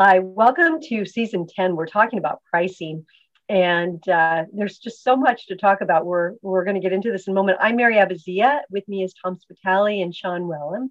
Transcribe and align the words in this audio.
Hi, 0.00 0.18
welcome 0.18 0.80
to 0.88 1.06
season 1.06 1.46
10. 1.46 1.76
We're 1.76 1.86
talking 1.86 2.18
about 2.18 2.42
pricing, 2.50 3.06
and 3.48 4.02
uh, 4.08 4.42
there's 4.52 4.78
just 4.78 5.04
so 5.04 5.14
much 5.16 5.46
to 5.46 5.56
talk 5.56 5.82
about. 5.82 6.04
We're, 6.04 6.32
we're 6.42 6.64
going 6.64 6.74
to 6.74 6.80
get 6.80 6.92
into 6.92 7.12
this 7.12 7.28
in 7.28 7.30
a 7.30 7.34
moment. 7.34 7.58
I'm 7.60 7.76
Mary 7.76 7.94
Abbazia. 7.94 8.62
With 8.70 8.88
me 8.88 9.04
is 9.04 9.14
Tom 9.14 9.38
Spitale 9.38 10.02
and 10.02 10.12
Sean 10.12 10.48
Wellham, 10.48 10.90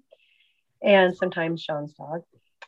and 0.82 1.14
sometimes 1.14 1.60
Sean's 1.60 1.92
dog. 1.92 2.22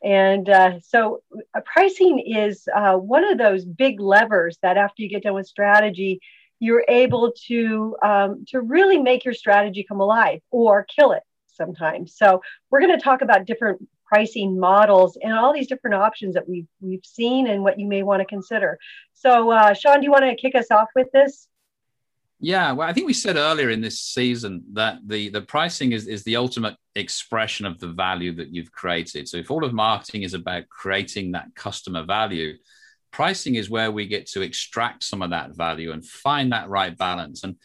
And 0.05 0.47
uh, 0.51 0.81
so, 0.81 1.23
uh, 1.55 1.61
pricing 1.65 2.19
is 2.19 2.69
uh, 2.75 2.97
one 2.97 3.25
of 3.25 3.39
those 3.39 3.65
big 3.65 3.99
levers 3.99 4.59
that 4.61 4.77
after 4.77 5.03
you 5.03 5.09
get 5.09 5.23
done 5.23 5.33
with 5.33 5.47
strategy, 5.47 6.21
you're 6.61 6.85
able 6.87 7.33
to 7.47 7.97
um, 8.03 8.45
to 8.49 8.61
really 8.61 8.99
make 8.99 9.25
your 9.25 9.33
strategy 9.33 9.87
come 9.89 10.01
alive 10.01 10.41
or 10.51 10.85
kill 10.85 11.13
it 11.13 11.23
sometimes. 11.47 12.15
So 12.15 12.43
we're 12.71 12.81
going 12.81 12.99
to 12.99 13.03
talk 13.03 13.23
about 13.23 13.47
different 13.47 13.89
pricing 14.07 14.59
models 14.59 15.19
and 15.23 15.33
all 15.33 15.53
these 15.53 15.67
different 15.67 15.97
options 15.97 16.35
that 16.35 16.49
we've 16.49 16.67
we've 16.81 17.05
seen 17.05 17.47
and 17.47 17.63
what 17.63 17.79
you 17.79 17.87
may 17.87 18.03
want 18.03 18.21
to 18.21 18.27
consider. 18.27 18.79
So, 19.13 19.51
uh, 19.51 19.75
Sean, 19.75 20.01
do 20.01 20.05
you 20.05 20.13
want 20.13 20.25
to 20.25 20.37
kick 20.37 20.55
us 20.55 20.71
off 20.71 20.89
with 20.95 21.11
this? 21.13 21.49
Yeah, 22.39 22.73
well, 22.73 22.87
I 22.87 22.93
think 22.93 23.07
we 23.07 23.15
said 23.15 23.37
earlier 23.37 23.71
in 23.71 23.81
this 23.81 24.01
season 24.01 24.63
that 24.75 24.99
the 25.07 25.31
the 25.31 25.41
pricing 25.41 25.93
is 25.93 26.07
is 26.07 26.23
the 26.25 26.37
ultimate 26.37 26.77
expression 26.95 27.65
of 27.67 27.79
the 27.79 27.89
value 27.89 28.35
that 28.37 28.53
you've 28.53 28.73
created. 28.73 29.27
So, 29.29 29.39
if 29.39 29.51
all 29.51 29.65
of 29.65 29.73
marketing 29.73 30.23
is 30.23 30.35
about 30.35 30.69
creating 30.69 31.33
that 31.33 31.55
customer 31.55 32.05
value, 32.05 32.55
pricing 33.11 33.55
is 33.55 33.71
where 33.71 33.91
we 33.91 34.07
get 34.07 34.27
to 34.27 34.43
extract 34.43 35.03
some 35.03 35.23
of 35.23 35.31
that 35.31 35.57
value 35.57 35.93
and 35.93 36.05
find 36.05 36.53
that 36.53 36.69
right 36.69 36.97
balance. 36.97 37.43
And 37.43 37.57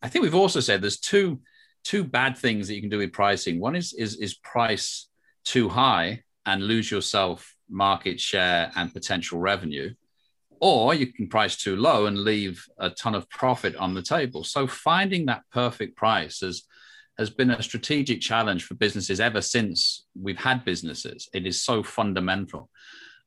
I 0.00 0.08
think 0.08 0.22
we've 0.22 0.34
also 0.34 0.60
said 0.60 0.80
there's 0.80 1.00
two 1.00 1.40
two 1.82 2.04
bad 2.04 2.38
things 2.38 2.68
that 2.68 2.74
you 2.74 2.80
can 2.80 2.90
do 2.90 2.98
with 2.98 3.12
pricing. 3.12 3.58
One 3.58 3.74
is 3.74 3.92
is 3.92 4.16
is 4.16 4.34
price 4.34 5.08
too 5.50 5.68
high 5.68 6.22
and 6.46 6.62
lose 6.62 6.90
yourself 6.90 7.56
market 7.68 8.20
share 8.20 8.70
and 8.76 8.92
potential 8.92 9.38
revenue, 9.40 9.92
or 10.60 10.94
you 10.94 11.06
can 11.12 11.28
price 11.28 11.56
too 11.56 11.74
low 11.74 12.06
and 12.06 12.18
leave 12.18 12.64
a 12.78 12.90
ton 12.90 13.14
of 13.14 13.28
profit 13.28 13.74
on 13.76 13.94
the 13.94 14.02
table. 14.02 14.44
So 14.44 14.66
finding 14.66 15.26
that 15.26 15.42
perfect 15.52 15.96
price 15.96 16.40
has 16.40 16.62
has 17.18 17.30
been 17.30 17.50
a 17.50 17.62
strategic 17.62 18.20
challenge 18.20 18.64
for 18.64 18.74
businesses 18.74 19.20
ever 19.20 19.42
since 19.42 20.06
we've 20.14 20.38
had 20.38 20.64
businesses. 20.64 21.28
It 21.34 21.46
is 21.46 21.62
so 21.62 21.82
fundamental. 21.82 22.70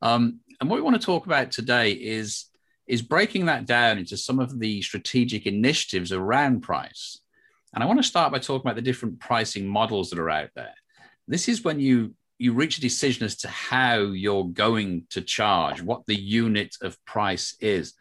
Um, 0.01 0.39
and 0.59 0.67
what 0.67 0.77
we 0.77 0.81
want 0.81 0.99
to 0.99 1.05
talk 1.05 1.25
about 1.25 1.51
today 1.51 1.91
is 1.91 2.45
is 2.88 3.01
breaking 3.01 3.45
that 3.45 3.66
down 3.66 3.97
into 3.97 4.17
some 4.17 4.39
of 4.39 4.59
the 4.59 4.81
strategic 4.81 5.45
initiatives 5.45 6.11
around 6.11 6.61
price. 6.61 7.19
And 7.73 7.83
I 7.83 7.88
want 7.88 7.99
to 7.99 8.11
start 8.13 8.31
by 8.31 8.39
talking 8.39 8.66
about 8.66 8.75
the 8.75 8.89
different 8.89 9.19
pricing 9.19 9.67
models 9.67 10.09
that 10.09 10.19
are 10.19 10.29
out 10.29 10.51
there. 10.55 10.75
This 11.27 11.47
is 11.47 11.63
when 11.63 11.79
you 11.79 12.16
you 12.39 12.53
reach 12.53 12.77
a 12.77 12.81
decision 12.81 13.23
as 13.23 13.38
to 13.38 13.47
how 13.47 13.97
you're 13.99 14.45
going 14.45 15.05
to 15.11 15.21
charge, 15.21 15.81
what 15.81 16.05
the 16.07 16.16
unit 16.16 16.75
of 16.81 17.03
price 17.05 17.55
is. 17.61 17.93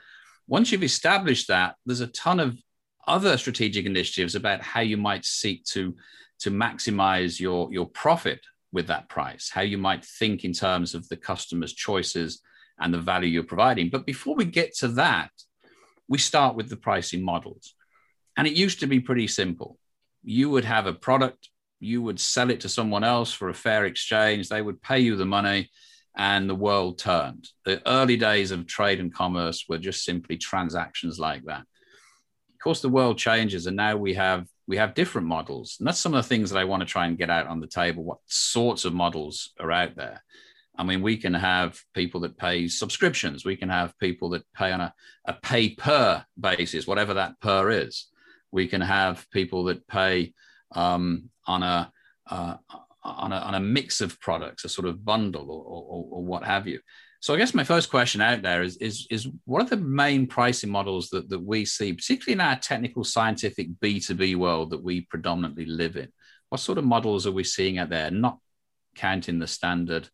Once 0.49 0.73
you've 0.73 0.83
established 0.83 1.49
that, 1.49 1.77
there's 1.87 2.01
a 2.01 2.09
ton 2.09 2.41
of 2.41 2.59
other 3.07 3.37
strategic 3.37 3.87
initiatives 3.87 4.35
about 4.35 4.61
how 4.61 4.81
you 4.81 4.97
might 4.97 5.25
seek 5.25 5.65
to 5.65 5.95
to 6.41 6.51
maximize 6.51 7.39
your 7.39 7.73
your 7.73 7.87
profit 7.87 8.41
with 8.73 8.87
that 8.87 9.09
price, 9.09 9.51
how 9.51 9.61
you 9.61 9.79
might 9.79 10.05
think 10.05 10.45
in 10.45 10.53
terms 10.53 10.95
of 10.95 11.09
the 11.09 11.17
customer's 11.17 11.75
choices 11.75 12.41
and 12.81 12.93
the 12.93 12.99
value 12.99 13.29
you're 13.29 13.45
providing. 13.45 13.91
But 13.91 14.07
before 14.07 14.35
we 14.35 14.45
get 14.45 14.75
to 14.79 14.89
that, 14.89 15.31
we 16.09 16.19
start 16.19 16.57
with 16.57 16.69
the 16.69 16.77
pricing 16.77 17.23
models. 17.23 17.75
And 18.37 18.47
it 18.47 18.55
used 18.55 18.81
to 18.81 18.87
be 18.87 18.99
pretty 18.99 19.29
simple. 19.29 19.79
You 20.25 20.49
would 20.51 20.65
have 20.65 20.87
a 20.87 20.93
product 20.95 21.51
you 21.83 22.01
would 22.01 22.21
sell 22.21 22.51
it 22.51 22.61
to 22.61 22.69
someone 22.69 23.03
else 23.05 23.33
for 23.33 23.49
a 23.49 23.55
fair 23.55 23.87
exchange. 23.87 24.49
They 24.49 24.63
would 24.63 24.81
pay 24.81 25.01
you 25.01 25.17
the 25.17 25.27
money, 25.27 25.71
and 26.17 26.49
the 26.49 26.55
world 26.55 26.99
turned. 26.99 27.49
The 27.65 27.83
early 27.89 28.17
days 28.17 28.51
of 28.51 28.67
trade 28.67 29.01
and 29.01 29.13
commerce 29.13 29.65
were 29.69 29.79
just 29.79 30.05
simply 30.05 30.37
transactions 30.37 31.19
like 31.19 31.45
that. 31.45 31.61
Of 31.61 32.59
course, 32.63 32.81
the 32.81 32.89
world 32.89 33.19
changes, 33.19 33.67
and 33.67 33.77
now 33.77 33.97
we 33.97 34.15
have 34.15 34.47
we 34.69 34.77
have 34.77 34.95
different 34.95 35.27
models, 35.27 35.77
and 35.79 35.89
that's 35.89 35.99
some 35.99 36.15
of 36.15 36.23
the 36.23 36.29
things 36.29 36.51
that 36.51 36.59
I 36.59 36.65
want 36.65 36.83
to 36.83 36.87
try 36.87 37.07
and 37.07 37.19
get 37.19 37.31
out 37.31 37.49
on 37.49 37.61
the 37.61 37.67
table. 37.67 38.05
What 38.05 38.19
sorts 38.27 38.85
of 38.85 38.95
models 38.95 39.51
are 39.59 39.73
out 39.73 39.97
there? 39.97 40.23
I 40.77 40.85
mean, 40.85 41.03
we 41.03 41.17
can 41.17 41.35
have 41.35 41.79
people 41.95 42.21
that 42.21 42.39
pay 42.39 42.69
subscriptions. 42.69 43.45
We 43.45 43.57
can 43.57 43.69
have 43.69 43.99
people 43.99 44.31
that 44.31 44.45
pay 44.55 44.73
on 44.73 44.81
a, 44.81 44.95
a 45.27 45.35
pay 45.35 45.71
per 45.71 46.25
basis, 46.39 46.87
whatever 46.87 47.15
that 47.15 47.41
per 47.41 47.71
is. 47.71 48.07
We 48.53 48.69
can 48.69 48.81
have 48.81 49.27
people 49.31 49.65
that 49.65 49.87
pay 49.87 50.33
um, 50.75 51.31
on 51.47 51.63
a 51.63 51.93
uh, 52.31 52.57
on 53.05 53.33
a 53.33 53.37
on 53.37 53.55
a 53.55 53.61
mix 53.61 54.01
of 54.01 54.21
products, 54.21 54.65
a 54.65 54.69
sort 54.69 54.87
of 54.87 55.05
bundle 55.05 55.51
or, 55.51 55.65
or, 55.65 56.07
or, 56.11 56.25
what 56.25 56.45
have 56.45 56.69
you. 56.69 56.79
So 57.21 57.35
I 57.35 57.37
guess 57.37 57.55
my 57.55 57.65
first 57.65 57.91
question 57.91 58.21
out 58.21 58.43
there 58.43 58.63
is 58.63 58.77
is 58.77 59.07
is 59.11 59.29
what 59.45 59.63
are 59.63 59.69
the 59.69 59.77
main 59.77 60.27
pricing 60.27 60.71
models 60.71 61.11
that 61.11 61.29
that 61.29 61.41
we 61.41 61.65
see, 61.65 61.93
particularly 61.93 62.35
in 62.35 62.41
our 62.41 62.57
technical 62.57 63.05
scientific 63.05 63.69
B 63.81 64.01
two 64.01 64.15
B 64.15 64.35
world 64.35 64.71
that 64.71 64.83
we 64.83 65.03
predominantly 65.03 65.67
live 65.67 65.97
in? 65.97 66.09
What 66.49 66.61
sort 66.61 66.79
of 66.79 66.85
models 66.85 67.27
are 67.27 67.33
we 67.33 67.45
seeing 67.45 67.79
out 67.79 67.91
there? 67.91 68.11
Not 68.11 68.39
counting 68.95 69.39
the 69.39 69.47
standard. 69.47 70.09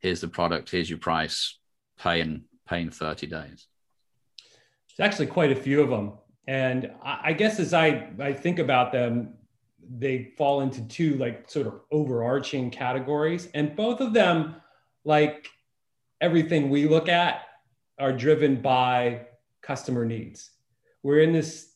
Here's 0.00 0.20
the 0.20 0.28
product. 0.28 0.70
Here's 0.70 0.90
your 0.90 0.98
price. 0.98 1.58
Pay 1.98 2.20
in 2.20 2.44
pay 2.68 2.82
in 2.82 2.90
thirty 2.90 3.26
days. 3.26 3.66
There's 4.96 5.08
actually 5.08 5.26
quite 5.26 5.52
a 5.52 5.56
few 5.56 5.80
of 5.82 5.90
them, 5.90 6.14
and 6.46 6.90
I 7.02 7.32
guess 7.32 7.58
as 7.60 7.72
I 7.72 8.10
I 8.20 8.34
think 8.34 8.58
about 8.58 8.92
them, 8.92 9.34
they 9.88 10.32
fall 10.36 10.60
into 10.60 10.86
two 10.88 11.14
like 11.16 11.50
sort 11.50 11.66
of 11.66 11.80
overarching 11.90 12.70
categories. 12.70 13.48
And 13.54 13.76
both 13.76 14.00
of 14.00 14.12
them 14.12 14.56
like 15.04 15.48
everything 16.20 16.70
we 16.70 16.88
look 16.88 17.08
at 17.08 17.42
are 17.98 18.12
driven 18.12 18.60
by 18.60 19.26
customer 19.62 20.04
needs. 20.04 20.50
We're 21.02 21.20
in 21.20 21.32
this 21.32 21.72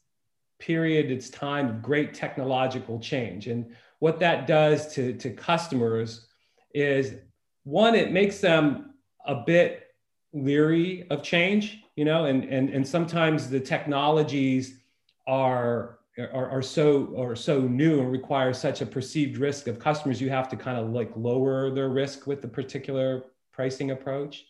period 0.59 1.11
it's 1.11 1.31
time 1.31 1.69
of 1.69 1.83
great 1.83 2.15
technological 2.15 2.99
change. 2.99 3.47
And 3.47 3.75
what 4.01 4.21
that 4.21 4.47
does 4.47 4.93
to, 4.95 5.15
to 5.15 5.31
customers 5.31 6.27
is 6.75 7.15
one 7.65 7.95
it 7.95 8.13
makes 8.13 8.41
them 8.41 8.95
a 9.27 9.35
bit 9.35 9.89
leery 10.33 11.07
of 11.11 11.23
change 11.23 11.83
you 11.97 12.05
know 12.05 12.25
and 12.27 12.45
and, 12.45 12.71
and 12.71 12.87
sometimes 12.87 13.51
the 13.51 13.61
technologies 13.61 14.79
are 15.27 16.00
are, 16.33 16.51
are 16.51 16.63
so 16.63 17.15
are 17.19 17.37
so 17.37 17.61
new 17.61 18.01
and 18.01 18.11
require 18.11 18.53
such 18.53 18.81
a 18.81 18.87
perceived 18.87 19.39
risk 19.39 19.67
of 19.67 19.79
customers, 19.79 20.21
you 20.21 20.31
have 20.31 20.49
to 20.49 20.57
kind 20.57 20.79
of 20.79 20.91
like 20.91 21.11
lower 21.17 21.71
their 21.71 21.89
risk 21.89 22.27
with 22.27 22.43
the 22.43 22.49
particular 22.49 23.25
pricing 23.53 23.91
approach. 23.91 24.45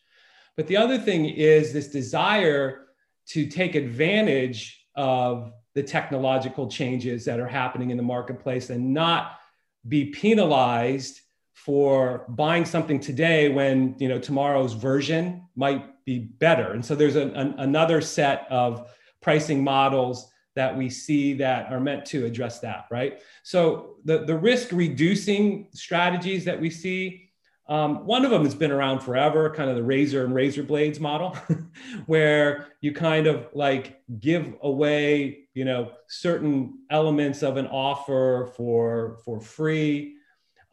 But 0.56 0.66
the 0.66 0.76
other 0.76 0.98
thing 0.98 1.26
is 1.26 1.72
this 1.72 1.88
desire 1.88 2.86
to 3.28 3.46
take 3.46 3.74
advantage 3.74 4.86
of 4.94 5.52
the 5.74 5.82
technological 5.82 6.68
changes 6.68 7.24
that 7.24 7.40
are 7.40 7.46
happening 7.46 7.90
in 7.90 7.96
the 7.96 8.02
marketplace 8.02 8.70
and 8.70 8.92
not 8.92 9.38
be 9.86 10.06
penalized 10.06 11.20
for 11.52 12.24
buying 12.28 12.64
something 12.64 12.98
today 12.98 13.48
when 13.48 13.94
you 13.98 14.08
know 14.08 14.18
tomorrow's 14.18 14.72
version 14.72 15.46
might 15.56 16.04
be 16.04 16.18
better 16.18 16.72
and 16.72 16.84
so 16.84 16.94
there's 16.94 17.16
a, 17.16 17.28
an, 17.28 17.54
another 17.58 18.00
set 18.00 18.46
of 18.50 18.90
pricing 19.20 19.62
models 19.62 20.30
that 20.56 20.76
we 20.76 20.90
see 20.90 21.34
that 21.34 21.72
are 21.72 21.80
meant 21.80 22.04
to 22.06 22.24
address 22.26 22.60
that, 22.60 22.86
right? 22.90 23.22
So 23.42 23.96
the, 24.04 24.24
the 24.24 24.36
risk 24.36 24.70
reducing 24.72 25.68
strategies 25.72 26.44
that 26.44 26.60
we 26.60 26.70
see, 26.70 27.30
um, 27.68 28.04
one 28.04 28.24
of 28.24 28.32
them 28.32 28.42
has 28.42 28.54
been 28.54 28.72
around 28.72 29.00
forever, 29.00 29.48
kind 29.50 29.70
of 29.70 29.76
the 29.76 29.82
razor 29.82 30.24
and 30.24 30.34
razor 30.34 30.64
blades 30.64 30.98
model, 30.98 31.36
where 32.06 32.66
you 32.80 32.92
kind 32.92 33.28
of 33.28 33.48
like 33.54 34.02
give 34.18 34.54
away, 34.62 35.46
you 35.54 35.64
know, 35.64 35.92
certain 36.08 36.80
elements 36.90 37.42
of 37.42 37.56
an 37.56 37.68
offer 37.68 38.50
for 38.56 39.18
for 39.24 39.40
free, 39.40 40.16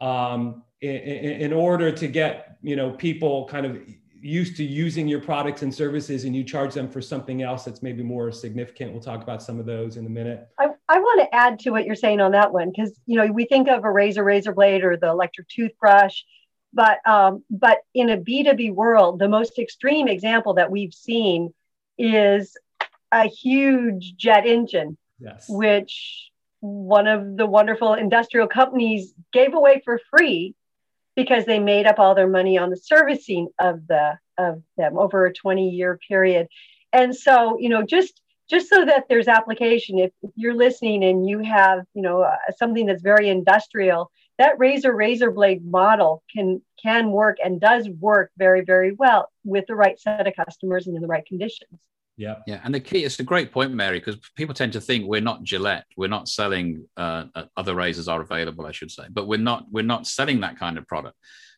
um, 0.01 0.63
in, 0.81 0.89
in 0.89 1.53
order 1.53 1.91
to 1.91 2.07
get 2.07 2.57
you 2.63 2.75
know 2.75 2.91
people 2.91 3.47
kind 3.47 3.67
of 3.67 3.79
used 4.21 4.57
to 4.57 4.63
using 4.63 5.07
your 5.07 5.19
products 5.19 5.61
and 5.61 5.73
services 5.73 6.25
and 6.25 6.35
you 6.35 6.43
charge 6.43 6.73
them 6.73 6.89
for 6.89 7.01
something 7.01 7.41
else 7.41 7.63
that's 7.63 7.81
maybe 7.81 8.03
more 8.03 8.31
significant. 8.31 8.91
We'll 8.91 9.01
talk 9.01 9.21
about 9.21 9.41
some 9.41 9.59
of 9.59 9.65
those 9.65 9.97
in 9.97 10.05
a 10.05 10.09
minute. 10.09 10.47
I, 10.59 10.69
I 10.89 10.99
want 10.99 11.21
to 11.21 11.35
add 11.35 11.59
to 11.59 11.71
what 11.71 11.85
you're 11.85 11.95
saying 11.95 12.21
on 12.21 12.31
that 12.31 12.51
one 12.51 12.71
because 12.71 12.99
you 13.05 13.17
know 13.17 13.27
we 13.27 13.45
think 13.45 13.67
of 13.67 13.83
a 13.83 13.91
razor 13.91 14.23
razor 14.23 14.53
blade 14.53 14.83
or 14.83 14.97
the 14.97 15.07
electric 15.07 15.47
toothbrush, 15.49 16.21
but 16.73 16.99
um, 17.07 17.43
but 17.49 17.79
in 17.93 18.09
a 18.09 18.17
B2B 18.17 18.73
world, 18.73 19.19
the 19.19 19.29
most 19.29 19.59
extreme 19.59 20.07
example 20.07 20.55
that 20.55 20.71
we've 20.71 20.93
seen 20.93 21.53
is 21.97 22.55
a 23.11 23.27
huge 23.27 24.15
jet 24.17 24.45
engine, 24.45 24.97
yes. 25.19 25.45
which 25.47 26.29
one 26.59 27.07
of 27.07 27.37
the 27.37 27.45
wonderful 27.45 27.93
industrial 27.93 28.47
companies 28.47 29.13
gave 29.31 29.53
away 29.53 29.81
for 29.85 29.99
free 30.09 30.55
because 31.17 31.45
they 31.45 31.59
made 31.59 31.87
up 31.87 31.99
all 31.99 32.15
their 32.15 32.29
money 32.29 32.57
on 32.57 32.69
the 32.69 32.77
servicing 32.77 33.49
of 33.59 33.85
the 33.87 34.17
of 34.37 34.61
them 34.77 34.97
over 34.97 35.25
a 35.25 35.33
20 35.33 35.71
year 35.71 35.99
period. 36.07 36.47
And 36.93 37.13
so 37.13 37.57
you 37.59 37.67
know 37.67 37.83
just 37.83 38.21
just 38.49 38.69
so 38.69 38.85
that 38.85 39.05
there's 39.09 39.27
application 39.27 39.99
if, 39.99 40.11
you're 40.35 40.55
listening 40.55 41.03
and 41.03 41.27
you 41.27 41.39
have 41.39 41.83
you 41.93 42.01
know 42.01 42.21
uh, 42.21 42.37
something 42.57 42.85
that's 42.85 43.01
very 43.01 43.27
industrial 43.27 44.11
that 44.37 44.59
razor 44.59 44.95
razor 44.95 45.31
blade 45.31 45.65
model 45.65 46.23
can 46.33 46.61
can 46.81 47.11
work 47.11 47.37
and 47.43 47.59
does 47.59 47.89
work 47.99 48.31
very 48.37 48.61
very 48.61 48.93
well 48.93 49.29
with 49.43 49.65
the 49.67 49.75
right 49.75 49.99
set 49.99 50.27
of 50.27 50.33
customers 50.35 50.87
and 50.87 50.95
in 50.95 51.01
the 51.01 51.07
right 51.07 51.25
conditions 51.25 51.79
yeah 52.17 52.35
yeah 52.47 52.59
and 52.63 52.73
the 52.73 52.79
key 52.79 53.03
it's 53.03 53.19
a 53.19 53.23
great 53.23 53.51
point 53.51 53.73
mary 53.73 53.99
because 53.99 54.17
people 54.35 54.53
tend 54.53 54.73
to 54.73 54.81
think 54.81 55.05
we're 55.05 55.21
not 55.21 55.43
gillette 55.43 55.85
we're 55.95 56.07
not 56.07 56.27
selling 56.27 56.85
uh, 56.97 57.25
uh, 57.35 57.43
other 57.55 57.75
razors 57.75 58.07
are 58.07 58.21
available 58.21 58.65
i 58.65 58.71
should 58.71 58.91
say 58.91 59.03
but 59.09 59.27
we're 59.27 59.37
not 59.37 59.65
we're 59.71 59.83
not 59.83 60.07
selling 60.07 60.41
that 60.41 60.57
kind 60.57 60.77
of 60.77 60.87
product 60.87 61.15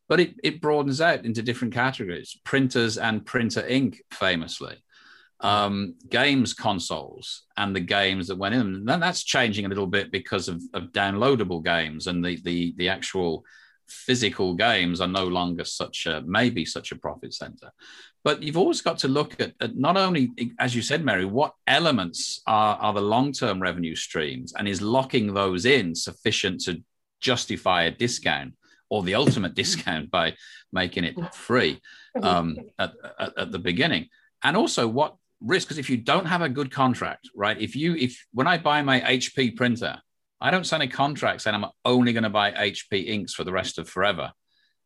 but 0.07 0.19
it, 0.19 0.35
it 0.43 0.59
broadens 0.59 1.01
out 1.01 1.25
into 1.25 1.41
different 1.41 1.73
categories 1.73 2.37
printers 2.43 2.97
and 2.97 3.25
printer 3.25 3.65
ink 3.65 4.01
famously 4.11 4.77
um, 5.41 5.95
games 6.09 6.53
consoles 6.53 7.43
and 7.55 7.75
the 7.75 7.79
games 7.79 8.27
that 8.27 8.37
went 8.37 8.55
in. 8.55 8.61
And 8.61 9.01
that's 9.01 9.23
changing 9.23 9.65
a 9.65 9.69
little 9.69 9.87
bit 9.87 10.11
because 10.11 10.47
of, 10.47 10.61
of 10.73 10.91
downloadable 10.91 11.63
games 11.63 12.07
and 12.07 12.23
the, 12.23 12.39
the, 12.41 12.73
the 12.77 12.89
actual 12.89 13.45
physical 13.91 14.53
games 14.53 15.01
are 15.01 15.07
no 15.07 15.25
longer 15.25 15.65
such 15.65 16.05
a 16.05 16.21
maybe 16.25 16.65
such 16.65 16.91
a 16.91 16.95
profit 16.95 17.33
center. 17.33 17.71
But 18.23 18.43
you've 18.43 18.57
always 18.57 18.81
got 18.81 18.97
to 18.99 19.07
look 19.07 19.39
at, 19.39 19.53
at 19.61 19.77
not 19.77 19.95
only, 19.95 20.31
as 20.59 20.75
you 20.75 20.81
said, 20.81 21.05
Mary, 21.05 21.25
what 21.25 21.53
elements 21.67 22.41
are, 22.45 22.75
are 22.77 22.93
the 22.93 23.01
long 23.01 23.31
term 23.31 23.61
revenue 23.61 23.95
streams 23.95 24.53
and 24.57 24.67
is 24.67 24.81
locking 24.81 25.33
those 25.33 25.65
in 25.65 25.95
sufficient 25.95 26.61
to 26.61 26.83
justify 27.21 27.83
a 27.83 27.91
discount 27.91 28.53
or 28.89 29.03
the 29.03 29.15
ultimate 29.15 29.53
discount 29.55 30.11
by 30.11 30.35
making 30.73 31.03
it 31.03 31.15
free 31.33 31.79
um, 32.21 32.57
at, 32.77 32.93
at, 33.19 33.37
at 33.37 33.51
the 33.51 33.59
beginning 33.59 34.07
and 34.43 34.55
also 34.55 34.87
what 34.87 35.15
risk 35.41 35.67
because 35.67 35.77
if 35.77 35.89
you 35.89 35.97
don't 35.97 36.25
have 36.25 36.41
a 36.41 36.49
good 36.49 36.71
contract, 36.71 37.29
right? 37.35 37.59
If 37.59 37.75
you 37.75 37.95
if 37.95 38.25
when 38.33 38.47
I 38.47 38.57
buy 38.57 38.81
my 38.81 38.99
HP 38.99 39.55
printer, 39.55 40.01
I 40.41 40.51
don't 40.51 40.65
sign 40.65 40.81
a 40.81 40.87
contract 40.87 41.41
saying 41.41 41.55
I'm 41.55 41.69
only 41.83 42.13
going 42.13 42.23
to 42.23 42.29
buy 42.29 42.51
HP 42.51 43.07
inks 43.07 43.33
for 43.33 43.43
the 43.43 43.51
rest 43.51 43.77
of 43.77 43.89
forever. 43.89 44.31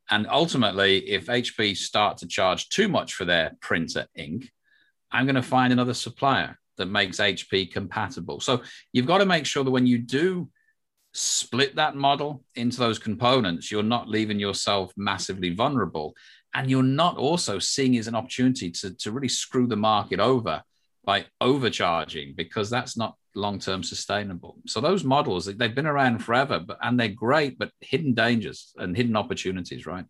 And 0.10 0.28
ultimately, 0.30 1.10
if 1.10 1.28
HP 1.28 1.78
start 1.78 2.18
to 2.18 2.28
charge 2.28 2.70
too 2.70 2.88
much 2.88 3.14
for 3.14 3.26
their 3.26 3.56
printer 3.62 4.08
ink, 4.16 4.52
I'm 5.12 5.26
going 5.26 5.36
to 5.36 5.42
find 5.42 5.72
another 5.72 5.94
supplier 5.94 6.58
that 6.78 6.88
makes 6.88 7.18
HP 7.18 7.72
compatible. 7.72 8.40
So 8.40 8.64
you've 8.92 9.06
got 9.06 9.20
to 9.20 9.26
make 9.26 9.46
sure 9.46 9.64
that 9.64 9.72
when 9.72 9.86
you 9.86 10.00
do 10.00 10.50
split 11.14 11.76
that 11.76 11.96
model 11.96 12.44
into 12.56 12.80
those 12.80 12.98
components, 12.98 13.72
you're 13.72 13.84
not 13.84 14.10
leaving 14.10 14.40
yourself 14.40 14.92
massively 14.98 15.54
vulnerable 15.54 16.16
and 16.56 16.70
you're 16.70 16.84
not 16.84 17.18
also 17.18 17.60
seeing 17.60 17.98
as 17.98 18.08
an 18.08 18.16
opportunity 18.16 18.72
to, 18.72 18.94
to 18.96 19.12
really 19.12 19.30
screw 19.30 19.68
the 19.68 19.76
market 19.76 20.20
over 20.20 20.64
by 21.06 21.26
overcharging 21.42 22.34
because 22.36 22.70
that's 22.70 22.98
not 22.98 23.16
long-term 23.36 23.84
sustainable. 23.84 24.58
So 24.68 24.80
those 24.80 25.04
models 25.04 25.46
they've 25.46 25.76
been 25.76 25.88
around 25.88 26.20
forever 26.20 26.60
but 26.60 26.78
and 26.82 27.00
they're 27.00 27.08
great 27.08 27.58
but 27.58 27.72
hidden 27.80 28.14
dangers 28.14 28.74
and 28.78 28.96
hidden 28.96 29.16
opportunities 29.16 29.86
right? 29.86 30.06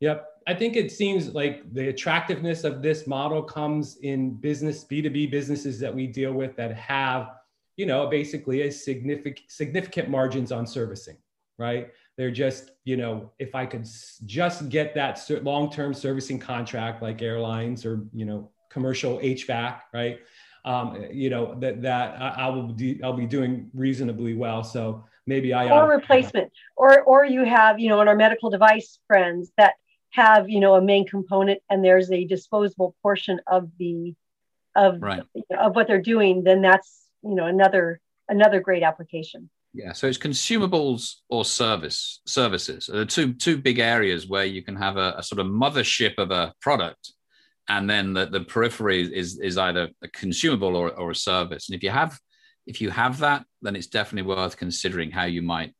Yep. 0.00 0.26
I 0.46 0.54
think 0.54 0.74
it 0.74 0.90
seems 0.90 1.28
like 1.28 1.72
the 1.72 1.88
attractiveness 1.88 2.64
of 2.64 2.82
this 2.82 3.06
model 3.06 3.42
comes 3.42 3.98
in 4.02 4.34
business 4.34 4.84
b2b 4.84 5.30
businesses 5.30 5.78
that 5.80 5.94
we 5.94 6.06
deal 6.06 6.32
with 6.32 6.56
that 6.56 6.74
have 6.74 7.30
you 7.76 7.86
know 7.86 8.06
basically 8.08 8.62
a 8.62 8.72
significant 8.72 9.50
significant 9.50 10.08
margins 10.08 10.50
on 10.50 10.66
servicing 10.66 11.16
right? 11.62 11.90
They're 12.16 12.30
just, 12.30 12.72
you 12.84 12.96
know, 12.96 13.30
if 13.38 13.54
I 13.54 13.66
could 13.66 13.86
just 14.26 14.68
get 14.68 14.94
that 14.94 15.24
long-term 15.42 15.94
servicing 15.94 16.38
contract 16.38 17.02
like 17.02 17.22
airlines 17.22 17.86
or, 17.86 18.04
you 18.12 18.24
know, 18.24 18.50
commercial 18.72 19.18
HVAC, 19.18 19.80
right? 19.92 20.20
Um, 20.64 21.06
you 21.10 21.28
know, 21.28 21.58
that, 21.60 21.82
that 21.82 22.20
I, 22.20 22.46
I 22.46 22.48
will 22.48 22.68
do, 22.68 22.98
I'll 23.02 23.12
be 23.12 23.26
doing 23.26 23.68
reasonably 23.74 24.34
well. 24.34 24.62
So 24.62 25.04
maybe 25.26 25.52
I, 25.52 25.70
or 25.70 25.88
replacement 25.88 26.52
or, 26.76 27.02
or 27.02 27.24
you 27.24 27.44
have, 27.44 27.80
you 27.80 27.88
know, 27.88 28.00
in 28.00 28.08
our 28.08 28.16
medical 28.16 28.48
device 28.48 28.98
friends 29.08 29.52
that 29.58 29.74
have, 30.10 30.48
you 30.48 30.60
know, 30.60 30.74
a 30.74 30.82
main 30.82 31.06
component 31.06 31.60
and 31.68 31.84
there's 31.84 32.10
a 32.10 32.24
disposable 32.24 32.94
portion 33.02 33.40
of 33.46 33.70
the, 33.78 34.14
of, 34.76 35.02
right. 35.02 35.22
of 35.58 35.74
what 35.74 35.86
they're 35.88 36.00
doing, 36.00 36.44
then 36.44 36.62
that's, 36.62 37.08
you 37.22 37.34
know, 37.34 37.46
another, 37.46 38.00
another 38.28 38.60
great 38.60 38.82
application. 38.82 39.50
Yeah, 39.74 39.92
so 39.92 40.06
it's 40.06 40.18
consumables 40.18 41.16
or 41.30 41.44
service 41.46 42.20
services 42.26 42.90
are 42.90 42.98
the 42.98 43.06
two 43.06 43.32
two 43.32 43.56
big 43.56 43.78
areas 43.78 44.28
where 44.28 44.44
you 44.44 44.62
can 44.62 44.76
have 44.76 44.98
a, 44.98 45.14
a 45.16 45.22
sort 45.22 45.40
of 45.40 45.46
mothership 45.46 46.18
of 46.18 46.30
a 46.30 46.52
product, 46.60 47.12
and 47.68 47.88
then 47.88 48.12
the, 48.12 48.26
the 48.26 48.40
periphery 48.40 49.02
is 49.02 49.38
is 49.38 49.58
either 49.58 49.88
a 50.02 50.08
consumable 50.08 50.76
or, 50.76 50.90
or 50.90 51.10
a 51.10 51.14
service. 51.14 51.68
And 51.68 51.76
if 51.76 51.82
you 51.82 51.90
have 51.90 52.18
if 52.66 52.80
you 52.80 52.90
have 52.90 53.18
that, 53.18 53.44
then 53.60 53.76
it's 53.76 53.88
definitely 53.88 54.28
worth 54.28 54.56
considering 54.56 55.10
how 55.10 55.24
you 55.24 55.42
might 55.42 55.74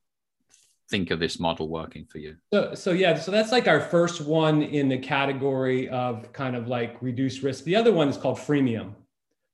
think 0.90 1.10
of 1.10 1.18
this 1.18 1.40
model 1.40 1.68
working 1.68 2.04
for 2.04 2.18
you. 2.18 2.36
So, 2.52 2.74
so 2.74 2.90
yeah, 2.90 3.18
so 3.18 3.30
that's 3.30 3.52
like 3.52 3.66
our 3.66 3.80
first 3.80 4.20
one 4.20 4.62
in 4.62 4.88
the 4.88 4.98
category 4.98 5.88
of 5.88 6.32
kind 6.32 6.54
of 6.54 6.68
like 6.68 7.00
reduced 7.00 7.42
risk. 7.42 7.64
The 7.64 7.76
other 7.76 7.92
one 7.92 8.08
is 8.08 8.16
called 8.16 8.38
freemium. 8.38 8.94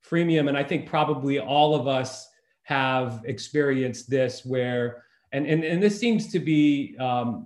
Freemium, 0.07 0.49
and 0.49 0.57
I 0.57 0.63
think 0.63 0.87
probably 0.87 1.39
all 1.39 1.75
of 1.75 1.87
us 1.87 2.27
have 2.63 3.21
experienced 3.25 4.09
this 4.09 4.45
where 4.45 5.03
and, 5.31 5.45
and, 5.45 5.63
and 5.63 5.81
this 5.81 5.99
seems 5.99 6.31
to 6.31 6.39
be 6.39 6.95
um, 6.99 7.45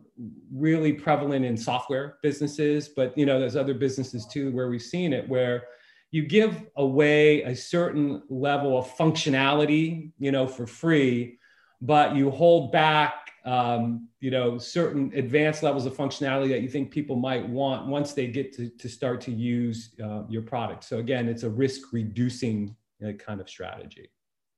really 0.53 0.93
prevalent 0.93 1.43
in 1.43 1.57
software 1.57 2.17
businesses 2.21 2.87
but 2.87 3.17
you 3.17 3.25
know 3.25 3.39
there's 3.39 3.55
other 3.55 3.73
businesses 3.73 4.25
too 4.27 4.51
where 4.51 4.69
we've 4.69 4.81
seen 4.81 5.13
it 5.13 5.27
where 5.27 5.63
you 6.11 6.25
give 6.25 6.65
away 6.75 7.41
a 7.43 7.55
certain 7.55 8.21
level 8.29 8.77
of 8.77 8.87
functionality 8.95 10.11
you 10.19 10.31
know 10.31 10.47
for 10.47 10.67
free 10.67 11.37
but 11.81 12.15
you 12.15 12.31
hold 12.31 12.71
back 12.71 13.23
um, 13.45 14.07
you 14.21 14.31
know 14.31 14.57
certain 14.57 15.11
advanced 15.15 15.63
levels 15.63 15.85
of 15.85 15.95
functionality 15.95 16.47
that 16.49 16.61
you 16.61 16.69
think 16.69 16.91
people 16.91 17.15
might 17.15 17.47
want 17.47 17.87
once 17.87 18.13
they 18.13 18.27
get 18.27 18.53
to, 18.53 18.69
to 18.69 18.87
start 18.87 19.19
to 19.21 19.31
use 19.31 19.93
uh, 20.01 20.23
your 20.29 20.41
product. 20.41 20.85
So 20.85 20.99
again 20.99 21.27
it's 21.27 21.43
a 21.43 21.49
risk 21.49 21.91
reducing 21.91 22.75
uh, 23.05 23.11
kind 23.13 23.41
of 23.41 23.49
strategy 23.49 24.09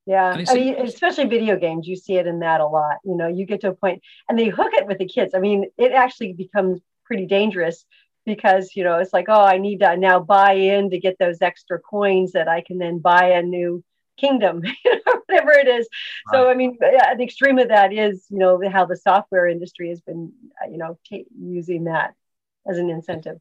yeah, 0.06 0.44
I 0.48 0.54
mean, 0.54 0.76
especially 0.76 1.24
video 1.24 1.56
games, 1.56 1.88
you 1.88 1.96
see 1.96 2.14
it 2.14 2.28
in 2.28 2.38
that 2.38 2.60
a 2.60 2.66
lot. 2.66 2.98
You 3.04 3.16
know, 3.16 3.26
you 3.26 3.44
get 3.44 3.60
to 3.62 3.70
a 3.70 3.74
point 3.74 4.02
and 4.28 4.38
they 4.38 4.48
hook 4.48 4.72
it 4.72 4.86
with 4.86 4.98
the 4.98 5.08
kids. 5.08 5.34
I 5.34 5.40
mean, 5.40 5.66
it 5.76 5.90
actually 5.90 6.32
becomes 6.32 6.80
pretty 7.04 7.26
dangerous 7.26 7.84
because 8.24 8.70
you 8.74 8.84
know 8.84 8.98
it's 8.98 9.12
like, 9.12 9.26
oh, 9.28 9.44
I 9.44 9.58
need 9.58 9.80
to 9.80 9.96
now 9.96 10.20
buy 10.20 10.52
in 10.52 10.90
to 10.90 10.98
get 10.98 11.18
those 11.18 11.42
extra 11.42 11.80
coins 11.80 12.32
that 12.32 12.48
I 12.48 12.60
can 12.60 12.78
then 12.78 13.00
buy 13.00 13.30
a 13.30 13.42
new 13.42 13.82
kingdom, 14.16 14.62
whatever 15.26 15.50
it 15.50 15.66
is. 15.66 15.88
Right. 16.32 16.38
So, 16.38 16.48
I 16.48 16.54
mean, 16.54 16.78
an 16.80 17.20
extreme 17.20 17.58
of 17.58 17.68
that 17.68 17.92
is, 17.92 18.26
you 18.30 18.38
know, 18.38 18.60
how 18.70 18.86
the 18.86 18.96
software 18.96 19.48
industry 19.48 19.88
has 19.90 20.00
been, 20.00 20.32
uh, 20.62 20.70
you 20.70 20.78
know, 20.78 20.98
t- 21.04 21.26
using 21.38 21.84
that 21.84 22.14
as 22.66 22.78
an 22.78 22.90
incentive 22.90 23.40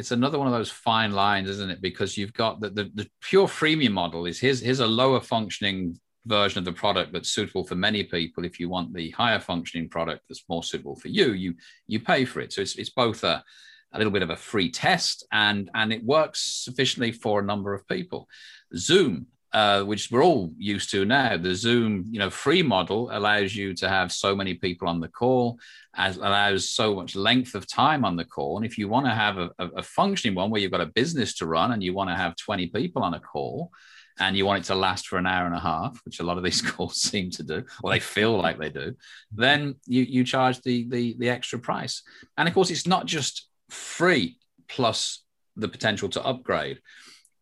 it's 0.00 0.12
another 0.12 0.38
one 0.38 0.46
of 0.46 0.54
those 0.54 0.70
fine 0.70 1.12
lines, 1.12 1.48
isn't 1.48 1.70
it? 1.70 1.82
Because 1.82 2.16
you've 2.16 2.32
got 2.32 2.58
the, 2.60 2.70
the, 2.70 2.90
the 2.94 3.10
pure 3.20 3.46
freemium 3.46 3.92
model 3.92 4.24
is 4.24 4.40
here's, 4.40 4.60
here's 4.60 4.80
a 4.80 4.86
lower 4.86 5.20
functioning 5.20 6.00
version 6.24 6.58
of 6.58 6.64
the 6.64 6.72
product 6.72 7.12
that's 7.12 7.30
suitable 7.30 7.64
for 7.64 7.74
many 7.74 8.02
people. 8.04 8.44
If 8.44 8.58
you 8.58 8.70
want 8.70 8.94
the 8.94 9.10
higher 9.10 9.38
functioning 9.38 9.90
product 9.90 10.22
that's 10.26 10.48
more 10.48 10.64
suitable 10.64 10.96
for 10.96 11.08
you, 11.08 11.32
you 11.32 11.54
you 11.86 12.00
pay 12.00 12.24
for 12.24 12.40
it. 12.40 12.52
So 12.52 12.62
it's, 12.62 12.76
it's 12.76 12.90
both 12.90 13.24
a, 13.24 13.44
a 13.92 13.98
little 13.98 14.12
bit 14.12 14.22
of 14.22 14.30
a 14.30 14.36
free 14.36 14.70
test 14.70 15.26
and 15.32 15.70
and 15.74 15.92
it 15.92 16.02
works 16.02 16.40
sufficiently 16.64 17.12
for 17.12 17.40
a 17.40 17.44
number 17.44 17.74
of 17.74 17.86
people. 17.86 18.26
Zoom 18.74 19.26
uh, 19.52 19.82
which 19.82 20.10
we're 20.10 20.22
all 20.22 20.52
used 20.56 20.90
to 20.90 21.04
now. 21.04 21.36
The 21.36 21.54
Zoom, 21.54 22.04
you 22.10 22.18
know, 22.18 22.30
free 22.30 22.62
model 22.62 23.10
allows 23.12 23.54
you 23.54 23.74
to 23.74 23.88
have 23.88 24.12
so 24.12 24.34
many 24.34 24.54
people 24.54 24.88
on 24.88 25.00
the 25.00 25.08
call, 25.08 25.58
as 25.94 26.16
allows 26.16 26.70
so 26.70 26.94
much 26.94 27.16
length 27.16 27.54
of 27.54 27.66
time 27.66 28.04
on 28.04 28.16
the 28.16 28.24
call. 28.24 28.56
And 28.56 28.66
if 28.66 28.78
you 28.78 28.88
want 28.88 29.06
to 29.06 29.12
have 29.12 29.38
a, 29.38 29.50
a 29.58 29.82
functioning 29.82 30.36
one 30.36 30.50
where 30.50 30.60
you've 30.60 30.70
got 30.70 30.80
a 30.80 30.86
business 30.86 31.34
to 31.38 31.46
run 31.46 31.72
and 31.72 31.82
you 31.82 31.94
want 31.94 32.10
to 32.10 32.16
have 32.16 32.36
20 32.36 32.68
people 32.68 33.02
on 33.02 33.14
a 33.14 33.20
call, 33.20 33.70
and 34.18 34.36
you 34.36 34.44
want 34.44 34.62
it 34.62 34.66
to 34.66 34.74
last 34.74 35.08
for 35.08 35.18
an 35.18 35.26
hour 35.26 35.46
and 35.46 35.54
a 35.54 35.60
half, 35.60 35.98
which 36.04 36.20
a 36.20 36.22
lot 36.22 36.36
of 36.36 36.44
these 36.44 36.60
calls 36.70 37.00
seem 37.00 37.30
to 37.30 37.42
do, 37.42 37.64
or 37.82 37.90
they 37.90 38.00
feel 38.00 38.36
like 38.36 38.58
they 38.58 38.68
do, 38.68 38.94
then 39.32 39.74
you 39.86 40.02
you 40.02 40.24
charge 40.24 40.60
the 40.60 40.86
the 40.88 41.16
the 41.18 41.30
extra 41.30 41.58
price. 41.58 42.02
And 42.36 42.46
of 42.46 42.54
course, 42.54 42.70
it's 42.70 42.86
not 42.86 43.06
just 43.06 43.48
free 43.70 44.38
plus 44.68 45.24
the 45.56 45.68
potential 45.68 46.08
to 46.10 46.24
upgrade 46.24 46.80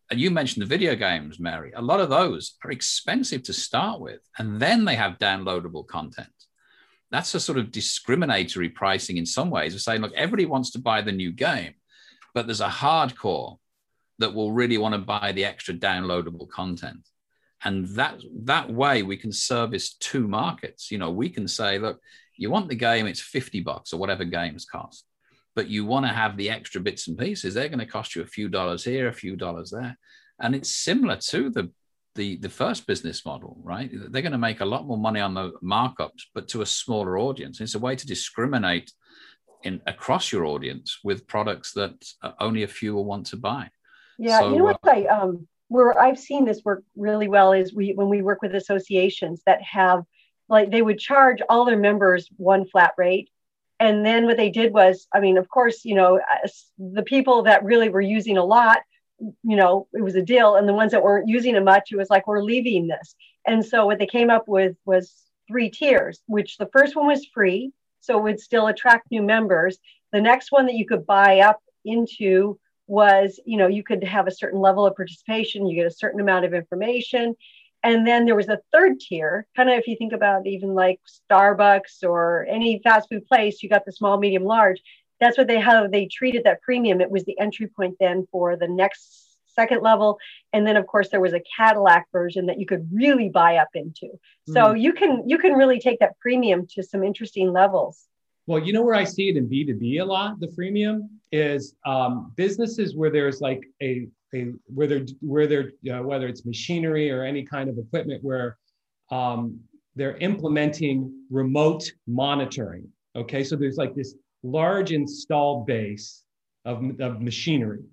and 0.09 0.19
you 0.19 0.31
mentioned 0.31 0.61
the 0.63 0.67
video 0.67 0.95
games, 0.95 1.39
Mary. 1.39 1.71
A 1.75 1.81
lot 1.81 1.99
of 1.99 2.09
those 2.09 2.55
are 2.63 2.71
expensive 2.71 3.43
to 3.43 3.53
start 3.53 3.99
with, 3.99 4.21
and 4.37 4.59
then 4.59 4.85
they 4.85 4.95
have 4.95 5.19
downloadable 5.19 5.85
content. 5.85 6.27
That's 7.11 7.33
a 7.35 7.39
sort 7.39 7.57
of 7.57 7.71
discriminatory 7.71 8.69
pricing 8.69 9.17
in 9.17 9.25
some 9.25 9.49
ways 9.49 9.75
of 9.75 9.81
saying, 9.81 10.01
look, 10.01 10.13
everybody 10.13 10.45
wants 10.45 10.71
to 10.71 10.79
buy 10.79 11.01
the 11.01 11.11
new 11.11 11.31
game, 11.31 11.73
but 12.33 12.47
there's 12.47 12.61
a 12.61 12.67
hardcore 12.67 13.57
that 14.17 14.33
will 14.33 14.51
really 14.51 14.77
want 14.77 14.93
to 14.93 14.99
buy 14.99 15.31
the 15.31 15.45
extra 15.45 15.73
downloadable 15.73 16.49
content. 16.49 17.07
And 17.63 17.87
that 17.89 18.21
that 18.43 18.71
way 18.71 19.03
we 19.03 19.17
can 19.17 19.31
service 19.31 19.93
two 19.95 20.27
markets. 20.27 20.91
You 20.91 20.97
know, 20.97 21.11
we 21.11 21.29
can 21.29 21.47
say, 21.47 21.77
look, 21.77 21.99
you 22.37 22.49
want 22.49 22.69
the 22.69 22.75
game, 22.75 23.05
it's 23.05 23.19
50 23.21 23.59
bucks 23.61 23.91
or 23.91 23.99
whatever 23.99 24.23
games 24.23 24.65
cost 24.65 25.05
but 25.59 25.67
you 25.67 25.83
want 25.83 26.05
to 26.05 26.13
have 26.13 26.37
the 26.37 26.49
extra 26.49 26.79
bits 26.79 27.09
and 27.09 27.17
pieces, 27.17 27.53
they're 27.53 27.67
going 27.67 27.79
to 27.79 27.85
cost 27.85 28.15
you 28.15 28.21
a 28.21 28.25
few 28.37 28.47
dollars 28.47 28.81
here, 28.81 29.09
a 29.09 29.13
few 29.13 29.35
dollars 29.35 29.71
there. 29.71 29.97
And 30.39 30.55
it's 30.55 30.73
similar 30.73 31.17
to 31.31 31.49
the 31.49 31.69
the 32.15 32.37
the 32.37 32.47
first 32.47 32.87
business 32.87 33.25
model, 33.25 33.57
right? 33.61 33.89
They're 33.91 34.21
going 34.21 34.39
to 34.39 34.47
make 34.49 34.61
a 34.61 34.71
lot 34.73 34.87
more 34.87 34.97
money 34.97 35.19
on 35.19 35.33
the 35.33 35.51
markups, 35.61 36.21
but 36.33 36.47
to 36.51 36.61
a 36.61 36.65
smaller 36.65 37.17
audience. 37.17 37.59
It's 37.59 37.75
a 37.75 37.85
way 37.87 37.97
to 37.97 38.07
discriminate 38.07 38.89
in 39.63 39.81
across 39.85 40.31
your 40.31 40.45
audience 40.45 40.99
with 41.03 41.27
products 41.27 41.73
that 41.73 41.93
only 42.39 42.63
a 42.63 42.75
few 42.79 42.95
will 42.95 43.03
want 43.03 43.25
to 43.31 43.35
buy. 43.35 43.69
Yeah, 44.17 44.39
so, 44.39 44.51
you 44.51 44.59
know 44.59 44.63
what 44.63 44.79
uh, 44.87 44.91
I 44.91 45.05
um 45.07 45.45
where 45.67 45.91
I've 45.99 46.19
seen 46.19 46.45
this 46.45 46.61
work 46.63 46.83
really 46.95 47.27
well 47.27 47.51
is 47.51 47.75
we 47.75 47.91
when 47.99 48.07
we 48.07 48.21
work 48.21 48.41
with 48.41 48.55
associations 48.55 49.41
that 49.45 49.61
have 49.61 50.05
like 50.47 50.71
they 50.71 50.81
would 50.81 50.99
charge 50.99 51.39
all 51.49 51.65
their 51.65 51.83
members 51.89 52.29
one 52.37 52.65
flat 52.65 52.93
rate 52.97 53.29
and 53.79 54.05
then 54.05 54.25
what 54.25 54.37
they 54.37 54.49
did 54.49 54.73
was 54.73 55.07
i 55.13 55.19
mean 55.19 55.37
of 55.37 55.47
course 55.49 55.85
you 55.85 55.95
know 55.95 56.19
the 56.77 57.03
people 57.03 57.43
that 57.43 57.63
really 57.63 57.89
were 57.89 58.01
using 58.01 58.37
a 58.37 58.43
lot 58.43 58.79
you 59.19 59.55
know 59.55 59.87
it 59.93 60.01
was 60.01 60.15
a 60.15 60.21
deal. 60.21 60.55
And 60.55 60.67
the 60.67 60.73
ones 60.73 60.91
that 60.91 61.03
weren't 61.03 61.27
using 61.27 61.55
it 61.55 61.63
much 61.63 61.91
it 61.91 61.97
was 61.97 62.09
like 62.09 62.27
we're 62.27 62.43
leaving 62.43 62.87
this. 62.87 63.15
And 63.45 63.65
so 63.65 63.85
what 63.85 63.99
they 63.99 64.05
came 64.05 64.29
up 64.29 64.47
with 64.47 64.75
was 64.85 65.13
three 65.47 65.69
tiers 65.69 66.21
which 66.27 66.57
the 66.57 66.69
first 66.71 66.95
one 66.95 67.07
was 67.07 67.27
free. 67.33 67.71
So 68.01 68.17
it 68.17 68.23
would 68.23 68.39
still 68.39 68.67
attract 68.67 69.11
new 69.11 69.21
members. 69.21 69.77
The 70.11 70.21
next 70.21 70.51
one 70.51 70.65
that 70.67 70.75
you 70.75 70.85
could 70.85 71.05
buy 71.05 71.39
up 71.39 71.59
into 71.85 72.59
was 72.87 73.39
you 73.45 73.57
know 73.57 73.67
you 73.67 73.83
could 73.83 74.03
have 74.03 74.27
a 74.27 74.31
certain 74.31 74.59
level 74.59 74.85
of 74.85 74.95
participation. 74.95 75.67
You 75.67 75.75
get 75.75 75.91
a 75.91 75.95
certain 75.95 76.19
amount 76.19 76.45
of 76.45 76.53
information 76.53 77.35
and 77.83 78.05
then 78.05 78.25
there 78.25 78.35
was 78.35 78.49
a 78.49 78.59
third 78.71 78.99
tier 78.99 79.47
kind 79.55 79.69
of 79.69 79.77
if 79.77 79.87
you 79.87 79.95
think 79.95 80.13
about 80.13 80.45
even 80.47 80.73
like 80.73 80.99
starbucks 81.31 82.03
or 82.03 82.45
any 82.49 82.81
fast 82.83 83.09
food 83.09 83.25
place 83.25 83.63
you 83.63 83.69
got 83.69 83.85
the 83.85 83.91
small 83.91 84.17
medium 84.17 84.43
large. 84.43 84.81
That's 85.19 85.37
what 85.37 85.47
they 85.47 85.59
how 85.59 85.87
they 85.87 86.07
treated 86.07 86.45
that 86.45 86.61
premium. 86.61 87.01
It 87.01 87.11
was 87.11 87.25
the 87.25 87.37
entry 87.39 87.67
point 87.67 87.95
then 87.99 88.25
for 88.31 88.55
the 88.55 88.67
next 88.67 89.37
second 89.47 89.81
level. 89.81 90.17
And 90.53 90.65
then 90.65 90.77
of 90.77 90.87
course 90.87 91.09
there 91.09 91.19
was 91.19 91.33
a 91.33 91.41
cadillac 91.57 92.07
version 92.11 92.45
that 92.45 92.59
you 92.59 92.65
could 92.65 92.87
really 92.93 93.29
buy 93.29 93.57
up 93.57 93.69
into. 93.73 94.09
So 94.47 94.73
mm. 94.73 94.81
you 94.81 94.93
can 94.93 95.23
you 95.27 95.37
can 95.37 95.53
really 95.53 95.79
take 95.79 95.99
that 95.99 96.17
premium 96.19 96.67
to 96.75 96.83
some 96.83 97.03
interesting 97.03 97.51
levels 97.51 98.07
well 98.49 98.59
you 98.65 98.73
know 98.73 98.81
where 98.81 98.95
i 98.95 99.03
see 99.03 99.29
it 99.29 99.37
in 99.37 99.47
b2b 99.47 100.01
a 100.01 100.03
lot 100.03 100.39
the 100.39 100.47
freemium 100.47 101.07
is 101.31 101.75
um, 101.85 102.33
businesses 102.35 102.95
where 102.95 103.11
there's 103.11 103.39
like 103.39 103.61
a, 103.83 104.07
a 104.33 104.51
where 104.65 104.87
they're 104.87 105.05
where 105.21 105.47
they're 105.47 105.71
whether 106.01 106.27
it's 106.27 106.43
machinery 106.45 107.11
or 107.11 107.23
any 107.23 107.43
kind 107.45 107.69
of 107.69 107.77
equipment 107.77 108.23
where 108.23 108.57
um, 109.11 109.59
they're 109.95 110.17
implementing 110.17 111.13
remote 111.29 111.83
monitoring 112.07 112.87
okay 113.15 113.43
so 113.43 113.55
there's 113.55 113.77
like 113.77 113.93
this 113.93 114.15
large 114.43 114.91
installed 114.91 115.65
base 115.65 116.23
of, 116.65 116.83
of 116.99 117.21
machinery. 117.21 117.83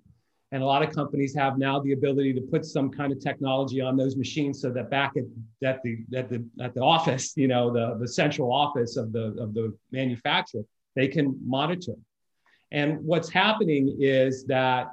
And 0.51 0.63
a 0.63 0.65
lot 0.65 0.81
of 0.81 0.95
companies 0.95 1.35
have 1.35 1.57
now 1.57 1.79
the 1.79 1.91
ability 1.91 2.33
to 2.33 2.41
put 2.41 2.65
some 2.65 2.89
kind 2.89 3.11
of 3.11 3.19
technology 3.19 3.81
on 3.81 3.97
those 3.97 4.15
machines 4.15 4.61
so 4.61 4.69
that 4.71 4.89
back 4.89 5.13
at, 5.17 5.25
at 5.67 5.83
the 5.83 6.05
at 6.15 6.29
the 6.29 6.45
at 6.61 6.73
the 6.73 6.81
office, 6.81 7.33
you 7.35 7.49
know, 7.49 7.71
the, 7.71 7.97
the 7.99 8.07
central 8.07 8.53
office 8.53 8.95
of 8.95 9.11
the 9.11 9.35
of 9.39 9.53
the 9.53 9.75
manufacturer, 9.91 10.63
they 10.95 11.07
can 11.07 11.37
monitor. 11.45 11.95
And 12.71 13.03
what's 13.03 13.29
happening 13.29 13.97
is 13.99 14.45
that 14.45 14.87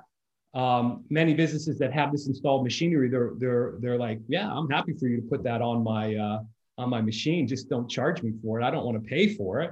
um, 0.55 1.05
many 1.09 1.35
businesses 1.35 1.79
that 1.79 1.93
have 1.93 2.11
this 2.11 2.27
installed 2.27 2.65
machinery, 2.65 3.09
they're 3.09 3.33
they're 3.39 3.75
they're 3.79 3.99
like, 3.99 4.19
yeah, 4.29 4.51
I'm 4.53 4.69
happy 4.69 4.93
for 4.95 5.07
you 5.07 5.17
to 5.17 5.29
put 5.29 5.45
that 5.45 5.63
on 5.63 5.85
my 5.85 6.17
uh, 6.17 6.43
on 6.79 6.91
my 6.91 7.01
machine. 7.01 7.47
Just 7.47 7.69
don't 7.69 7.89
charge 7.89 8.23
me 8.23 8.33
for 8.43 8.61
it. 8.61 8.65
I 8.65 8.73
don't 8.73 8.85
want 8.85 9.01
to 9.01 9.09
pay 9.09 9.35
for 9.35 9.61
it 9.61 9.71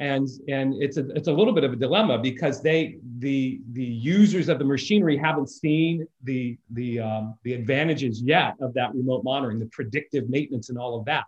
and 0.00 0.28
and 0.48 0.74
it's 0.82 0.96
a 0.96 1.08
it's 1.10 1.28
a 1.28 1.32
little 1.32 1.52
bit 1.52 1.62
of 1.62 1.74
a 1.74 1.76
dilemma 1.76 2.18
because 2.18 2.62
they 2.62 2.96
the 3.18 3.60
the 3.72 3.84
users 3.84 4.48
of 4.48 4.58
the 4.58 4.64
machinery 4.64 5.16
haven't 5.16 5.50
seen 5.50 6.06
the 6.24 6.58
the 6.70 6.98
um, 7.00 7.34
the 7.44 7.52
advantages 7.52 8.22
yet 8.22 8.54
of 8.60 8.72
that 8.74 8.94
remote 8.94 9.22
monitoring, 9.24 9.58
the 9.58 9.66
predictive 9.66 10.28
maintenance, 10.30 10.70
and 10.70 10.78
all 10.78 10.98
of 10.98 11.04
that. 11.04 11.24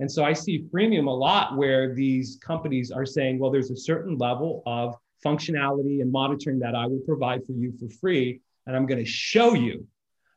And 0.00 0.10
so 0.10 0.24
I 0.24 0.32
see 0.32 0.64
freemium 0.74 1.06
a 1.06 1.10
lot 1.10 1.56
where 1.56 1.94
these 1.94 2.38
companies 2.44 2.90
are 2.90 3.06
saying, 3.06 3.38
well, 3.38 3.50
there's 3.50 3.70
a 3.70 3.76
certain 3.76 4.18
level 4.18 4.62
of 4.66 4.94
functionality 5.24 6.02
and 6.02 6.12
monitoring 6.12 6.58
that 6.58 6.74
I 6.74 6.86
will 6.86 7.00
provide 7.06 7.46
for 7.46 7.52
you 7.52 7.72
for 7.78 7.88
free, 7.88 8.40
and 8.66 8.76
I'm 8.76 8.86
going 8.86 9.02
to 9.02 9.10
show 9.10 9.54
you. 9.54 9.86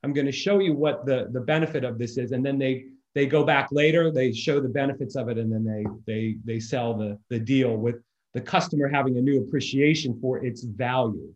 I'm 0.04 0.14
going 0.14 0.28
to 0.28 0.32
show 0.32 0.60
you 0.60 0.74
what 0.76 1.08
the 1.08 1.28
the 1.32 1.42
benefit 1.42 1.84
of 1.84 1.98
this 1.98 2.18
is, 2.20 2.34
and 2.34 2.46
then 2.46 2.60
they 2.60 2.86
they 3.16 3.26
go 3.26 3.44
back 3.44 3.70
later, 3.72 4.12
they 4.12 4.32
show 4.32 4.60
the 4.60 4.70
benefits 4.70 5.16
of 5.16 5.30
it, 5.30 5.38
and 5.38 5.52
then 5.52 5.64
they 5.64 5.86
they 6.06 6.38
they 6.46 6.60
sell 6.60 6.94
the 6.94 7.18
the 7.30 7.40
deal 7.40 7.76
with 7.76 7.96
the 8.34 8.42
customer 8.42 8.88
having 8.88 9.18
a 9.18 9.22
new 9.22 9.42
appreciation 9.42 10.20
for 10.22 10.46
its 10.46 10.64
value. 10.64 11.34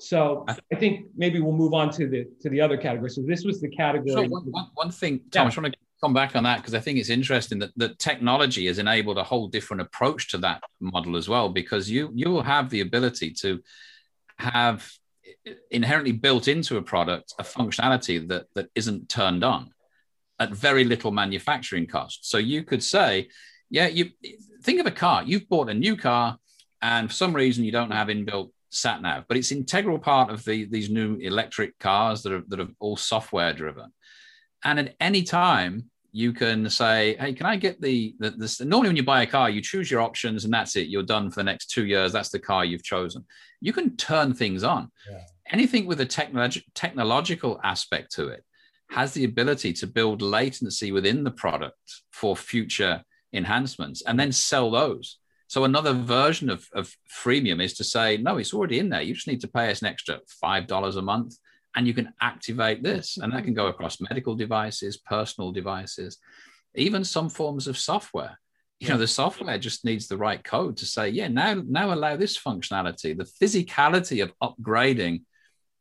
So 0.00 0.44
I 0.48 0.76
think 0.76 1.06
maybe 1.16 1.40
we'll 1.40 1.52
move 1.52 1.74
on 1.74 1.90
to 1.92 2.06
the 2.06 2.26
to 2.40 2.50
the 2.50 2.60
other 2.60 2.76
category. 2.76 3.10
So 3.10 3.22
this 3.22 3.44
was 3.44 3.60
the 3.60 3.68
category. 3.68 4.12
So 4.12 4.28
one, 4.28 4.44
one, 4.50 4.66
one 4.74 4.90
thing, 4.90 5.18
Tom, 5.18 5.26
yeah. 5.34 5.42
I 5.42 5.46
just 5.46 5.56
want 5.56 5.72
to 5.72 5.78
come 6.00 6.14
back 6.14 6.36
on 6.36 6.44
that 6.44 6.58
because 6.58 6.74
I 6.74 6.80
think 6.80 6.98
it's 6.98 7.10
interesting 7.10 7.58
that 7.60 7.70
that 7.76 7.98
technology 7.98 8.66
has 8.66 8.78
enabled 8.78 9.18
a 9.18 9.24
whole 9.24 9.48
different 9.48 9.82
approach 9.82 10.28
to 10.30 10.38
that 10.38 10.62
model 10.80 11.16
as 11.16 11.28
well. 11.28 11.48
Because 11.48 11.90
you 11.90 12.10
you 12.14 12.30
will 12.30 12.42
have 12.42 12.70
the 12.70 12.82
ability 12.82 13.32
to 13.40 13.60
have 14.38 14.88
inherently 15.70 16.12
built 16.12 16.46
into 16.46 16.76
a 16.76 16.82
product 16.82 17.34
a 17.38 17.42
functionality 17.42 18.28
that 18.28 18.46
that 18.54 18.68
isn't 18.74 19.08
turned 19.08 19.42
on 19.42 19.70
at 20.38 20.50
very 20.50 20.84
little 20.84 21.10
manufacturing 21.10 21.86
cost. 21.86 22.28
So 22.30 22.38
you 22.38 22.62
could 22.62 22.82
say, 22.82 23.28
yeah, 23.70 23.88
you 23.88 24.10
think 24.62 24.80
of 24.80 24.86
a 24.86 24.90
car. 24.90 25.22
You've 25.22 25.48
bought 25.48 25.68
a 25.68 25.74
new 25.74 25.96
car, 25.96 26.38
and 26.80 27.08
for 27.08 27.14
some 27.14 27.34
reason 27.34 27.64
you 27.64 27.72
don't 27.72 27.90
have 27.90 28.08
inbuilt 28.08 28.50
sat 28.70 29.00
nav, 29.00 29.24
but 29.28 29.36
it's 29.36 29.52
integral 29.52 29.98
part 29.98 30.30
of 30.30 30.44
the 30.44 30.64
these 30.66 30.90
new 30.90 31.16
electric 31.16 31.78
cars 31.78 32.22
that 32.22 32.32
are 32.32 32.44
that 32.48 32.60
are 32.60 32.68
all 32.78 32.96
software 32.96 33.52
driven. 33.52 33.92
And 34.64 34.78
at 34.78 34.94
any 35.00 35.22
time, 35.22 35.90
you 36.12 36.32
can 36.32 36.68
say, 36.70 37.16
"Hey, 37.18 37.32
can 37.32 37.46
I 37.46 37.56
get 37.56 37.80
the, 37.80 38.14
the 38.18 38.30
this?" 38.30 38.60
Normally, 38.60 38.90
when 38.90 38.96
you 38.96 39.04
buy 39.04 39.22
a 39.22 39.26
car, 39.26 39.50
you 39.50 39.60
choose 39.60 39.90
your 39.90 40.00
options, 40.00 40.44
and 40.44 40.52
that's 40.52 40.76
it. 40.76 40.88
You're 40.88 41.02
done 41.02 41.30
for 41.30 41.40
the 41.40 41.44
next 41.44 41.70
two 41.70 41.86
years. 41.86 42.12
That's 42.12 42.30
the 42.30 42.38
car 42.38 42.64
you've 42.64 42.82
chosen. 42.82 43.24
You 43.60 43.72
can 43.72 43.96
turn 43.96 44.34
things 44.34 44.64
on. 44.64 44.90
Yeah. 45.10 45.20
Anything 45.50 45.86
with 45.86 46.00
a 46.00 46.06
technolog- 46.06 46.62
technological 46.74 47.60
aspect 47.64 48.12
to 48.12 48.28
it 48.28 48.44
has 48.90 49.12
the 49.12 49.24
ability 49.24 49.72
to 49.74 49.86
build 49.86 50.22
latency 50.22 50.92
within 50.92 51.24
the 51.24 51.30
product 51.30 52.02
for 52.10 52.36
future 52.36 53.02
enhancements 53.32 54.02
and 54.02 54.18
then 54.18 54.32
sell 54.32 54.70
those. 54.70 55.18
So 55.46 55.64
another 55.64 55.92
version 55.92 56.50
of, 56.50 56.66
of 56.74 56.94
freemium 57.10 57.62
is 57.62 57.74
to 57.74 57.84
say, 57.84 58.18
no, 58.18 58.36
it's 58.36 58.52
already 58.52 58.78
in 58.78 58.90
there. 58.90 59.02
You 59.02 59.14
just 59.14 59.28
need 59.28 59.40
to 59.40 59.48
pay 59.48 59.70
us 59.70 59.80
an 59.80 59.88
extra 59.88 60.20
$5 60.42 60.96
a 60.96 61.02
month 61.02 61.36
and 61.74 61.86
you 61.86 61.94
can 61.94 62.12
activate 62.20 62.82
this. 62.82 63.18
And 63.18 63.32
that 63.32 63.44
can 63.44 63.54
go 63.54 63.66
across 63.66 64.00
medical 64.00 64.34
devices, 64.34 64.98
personal 64.98 65.52
devices, 65.52 66.18
even 66.74 67.04
some 67.04 67.28
forms 67.30 67.66
of 67.66 67.78
software. 67.78 68.38
You 68.80 68.88
know, 68.90 68.98
the 68.98 69.06
software 69.06 69.58
just 69.58 69.84
needs 69.84 70.06
the 70.06 70.16
right 70.16 70.42
code 70.42 70.76
to 70.78 70.86
say, 70.86 71.08
yeah, 71.08 71.28
now, 71.28 71.62
now 71.66 71.92
allow 71.92 72.16
this 72.16 72.38
functionality. 72.38 73.16
The 73.16 73.24
physicality 73.24 74.22
of 74.22 74.32
upgrading 74.42 75.22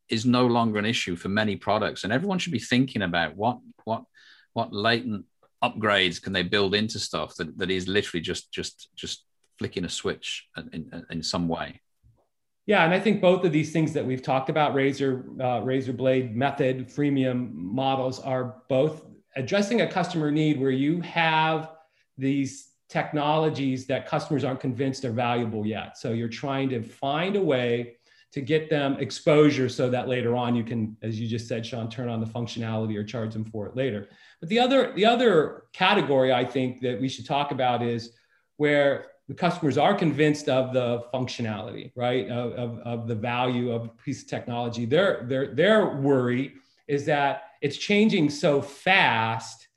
is 0.10 0.26
no 0.26 0.46
longer 0.46 0.80
an 0.80 0.86
issue 0.86 1.16
for 1.16 1.30
many 1.30 1.56
products, 1.56 2.04
and 2.04 2.14
everyone 2.14 2.40
should 2.40 2.54
be 2.54 2.60
thinking 2.60 3.02
about 3.02 3.36
what 3.36 3.60
what 3.84 4.04
what 4.54 4.74
latent 4.74 5.26
upgrades 5.64 6.22
can 6.22 6.34
they 6.34 6.44
build 6.44 6.76
into 6.76 7.00
stuff 7.00 7.36
that, 7.36 7.58
that 7.58 7.72
is 7.72 7.88
literally 7.88 8.22
just 8.22 8.52
just 8.52 8.90
just 8.96 9.24
flicking 9.58 9.86
a 9.86 9.90
switch 9.90 10.48
in, 10.72 11.06
in, 11.10 11.24
some 11.24 11.48
way. 11.48 11.82
Yeah, 12.68 12.86
and 12.86 12.94
I 12.94 13.00
think 13.00 13.22
both 13.22 13.44
of 13.44 13.52
these 13.52 13.72
things 13.74 13.92
that 13.94 14.06
we've 14.06 14.22
talked 14.22 14.50
about, 14.50 14.76
razor 14.76 15.26
uh, 15.42 15.62
razor 15.62 15.94
blade 15.94 16.36
method, 16.36 16.90
freemium 16.90 17.54
models, 17.54 18.20
are 18.20 18.62
both 18.70 19.04
addressing 19.36 19.82
a 19.82 19.88
customer 19.88 20.32
need 20.32 20.60
where 20.60 20.72
you 20.72 21.02
have 21.02 21.72
these 22.18 22.70
technologies 22.90 23.86
that 23.88 24.08
customers 24.08 24.44
aren't 24.44 24.60
convinced 24.60 25.06
are 25.06 25.12
valuable 25.12 25.66
yet. 25.66 25.98
So 25.98 26.12
you're 26.12 26.30
trying 26.30 26.70
to 26.70 26.82
find 26.82 27.36
a 27.36 27.42
way 27.42 27.97
to 28.38 28.42
get 28.44 28.70
them 28.70 28.96
exposure 29.00 29.68
so 29.68 29.90
that 29.90 30.08
later 30.08 30.36
on 30.36 30.56
you 30.56 30.64
can, 30.64 30.96
as 31.02 31.20
you 31.20 31.28
just 31.28 31.48
said, 31.48 31.66
Sean, 31.66 31.90
turn 31.90 32.08
on 32.08 32.20
the 32.20 32.26
functionality 32.28 32.96
or 32.96 33.04
charge 33.04 33.34
them 33.34 33.44
for 33.44 33.66
it 33.66 33.76
later. 33.76 34.10
But 34.40 34.50
the 34.50 34.60
other, 34.60 34.94
the 34.94 35.06
other 35.06 35.64
category 35.74 36.32
I 36.32 36.46
think 36.46 36.80
that 36.82 37.02
we 37.02 37.10
should 37.10 37.26
talk 37.26 37.50
about 37.50 37.82
is 37.82 38.12
where 38.58 39.08
the 39.28 39.34
customers 39.34 39.80
are 39.80 39.96
convinced 39.96 40.50
of 40.50 40.72
the 40.72 41.06
functionality, 41.12 41.92
right? 41.96 42.30
Of, 42.30 42.52
of, 42.54 42.80
of 42.82 43.08
the 43.08 43.16
value 43.16 43.72
of 43.72 43.86
a 43.86 43.90
piece 44.06 44.22
of 44.22 44.28
technology. 44.28 44.86
Their, 44.86 45.24
their, 45.24 45.56
their 45.56 45.96
worry 45.96 46.54
is 46.88 47.08
that 47.08 47.54
it's 47.64 47.78
changing 47.78 48.30
so 48.30 48.62
fast 48.62 49.68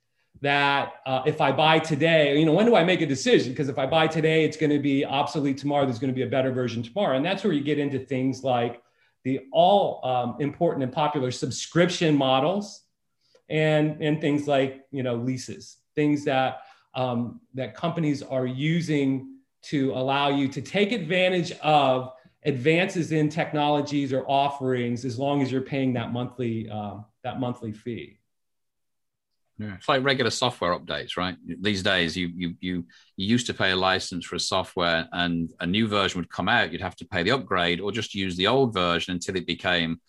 that 0.43 0.95
uh, 1.05 1.23
if 1.27 1.41
I 1.41 1.53
buy 1.53 1.79
today, 1.79 2.39
you 2.39 2.47
know, 2.47 2.53
when 2.53 2.67
do 2.67 2.75
I 2.75 2.83
make 2.83 3.03
a 3.03 3.07
decision? 3.07 3.53
Because 3.53 3.69
if 3.69 3.79
I 3.79 3.87
buy 3.87 4.07
today, 4.07 4.45
it's 4.45 4.57
going 4.57 4.71
to 4.71 4.79
be 4.79 5.05
obsolete 5.05 5.59
tomorrow. 5.59 5.85
There's 5.85 5.99
going 5.99 6.13
to 6.13 6.17
be 6.17 6.23
a 6.23 6.29
better 6.29 6.51
version 6.51 6.83
tomorrow. 6.83 7.17
And 7.17 7.25
that's 7.25 7.45
where 7.45 7.53
you 7.53 7.63
get 7.63 7.79
into 7.79 7.99
things 7.99 8.43
like 8.43 8.83
the 9.25 9.41
all 9.53 10.05
um, 10.05 10.37
important 10.41 10.83
and 10.83 10.93
popular 10.93 11.31
subscription 11.31 12.17
models 12.17 12.85
and, 13.51 14.03
and 14.03 14.21
things 14.21 14.49
like, 14.49 14.87
you 14.91 15.03
know, 15.03 15.17
leases, 15.17 15.77
things 15.95 16.25
that, 16.25 16.63
um, 16.95 17.41
that 17.55 17.75
companies 17.75 18.23
are 18.23 18.47
using 18.47 19.37
to 19.63 19.93
allow 19.93 20.29
you 20.29 20.49
to 20.49 20.63
take 20.63 20.93
advantage 20.93 21.53
of 21.61 22.13
advances 22.45 23.13
in 23.13 23.29
technologies 23.29 24.11
or 24.15 24.25
offerings 24.27 25.05
as 25.05 25.19
long 25.19 25.43
as 25.43 25.53
you're 25.53 25.61
paying 25.61 25.93
that 25.93 26.13
monthly, 26.13 26.67
um, 26.71 27.05
that 27.23 27.39
monthly 27.39 27.73
fee. 27.73 28.20
Yeah, 29.61 29.75
it's 29.75 29.91
like 29.91 30.03
regular 30.03 30.31
software 30.31 30.79
updates, 30.79 31.19
right? 31.19 31.37
These 31.61 31.83
days, 31.83 32.17
you 32.17 32.31
you 32.35 32.55
you 32.61 32.87
you 33.19 33.27
used 33.27 33.47
to 33.49 33.55
pay 33.55 33.73
a 33.73 33.77
license 33.77 34.25
for 34.25 34.37
a 34.37 34.41
software, 34.41 35.07
and 35.13 35.53
a 35.61 35.67
new 35.67 35.87
version 35.87 36.19
would 36.19 36.31
come 36.31 36.49
out. 36.49 36.73
You'd 36.73 36.81
have 36.81 36.97
to 36.97 37.05
pay 37.05 37.23
the 37.23 37.33
upgrade, 37.33 37.79
or 37.79 37.93
just 37.93 38.15
use 38.15 38.37
the 38.37 38.47
old 38.47 38.73
version 38.73 39.13
until 39.13 39.37
it 39.37 39.47
became 39.47 40.01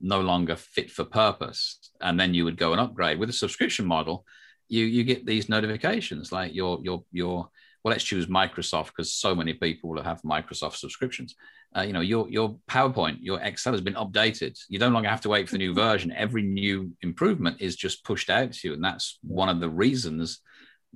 no 0.00 0.22
longer 0.22 0.56
fit 0.56 0.90
for 0.90 1.04
purpose, 1.04 1.90
and 2.00 2.18
then 2.18 2.32
you 2.32 2.44
would 2.44 2.56
go 2.56 2.72
and 2.72 2.80
upgrade. 2.80 3.18
With 3.18 3.28
a 3.28 3.34
subscription 3.34 3.84
model, 3.84 4.24
you 4.70 4.86
you 4.86 5.04
get 5.04 5.26
these 5.26 5.50
notifications 5.50 6.32
like 6.32 6.54
your 6.54 6.80
your 6.82 7.04
your 7.12 7.50
well, 7.84 7.92
let's 7.92 8.04
choose 8.04 8.26
Microsoft 8.26 8.86
because 8.86 9.12
so 9.12 9.34
many 9.34 9.52
people 9.52 9.90
will 9.90 10.02
have 10.02 10.22
Microsoft 10.22 10.76
subscriptions. 10.76 11.34
Uh, 11.76 11.82
you 11.82 11.92
know, 11.92 12.00
your 12.00 12.28
your 12.30 12.56
PowerPoint, 12.68 13.18
your 13.20 13.38
Excel 13.40 13.74
has 13.74 13.82
been 13.82 13.94
updated. 13.94 14.58
You 14.70 14.78
don't 14.78 14.94
longer 14.94 15.10
have 15.10 15.20
to 15.22 15.28
wait 15.28 15.48
for 15.48 15.52
the 15.52 15.58
new 15.58 15.74
version. 15.74 16.10
Every 16.10 16.42
new 16.42 16.92
improvement 17.02 17.60
is 17.60 17.76
just 17.76 18.02
pushed 18.02 18.30
out 18.30 18.52
to 18.52 18.68
you, 18.68 18.74
and 18.74 18.82
that's 18.82 19.18
one 19.22 19.50
of 19.50 19.60
the 19.60 19.68
reasons 19.68 20.40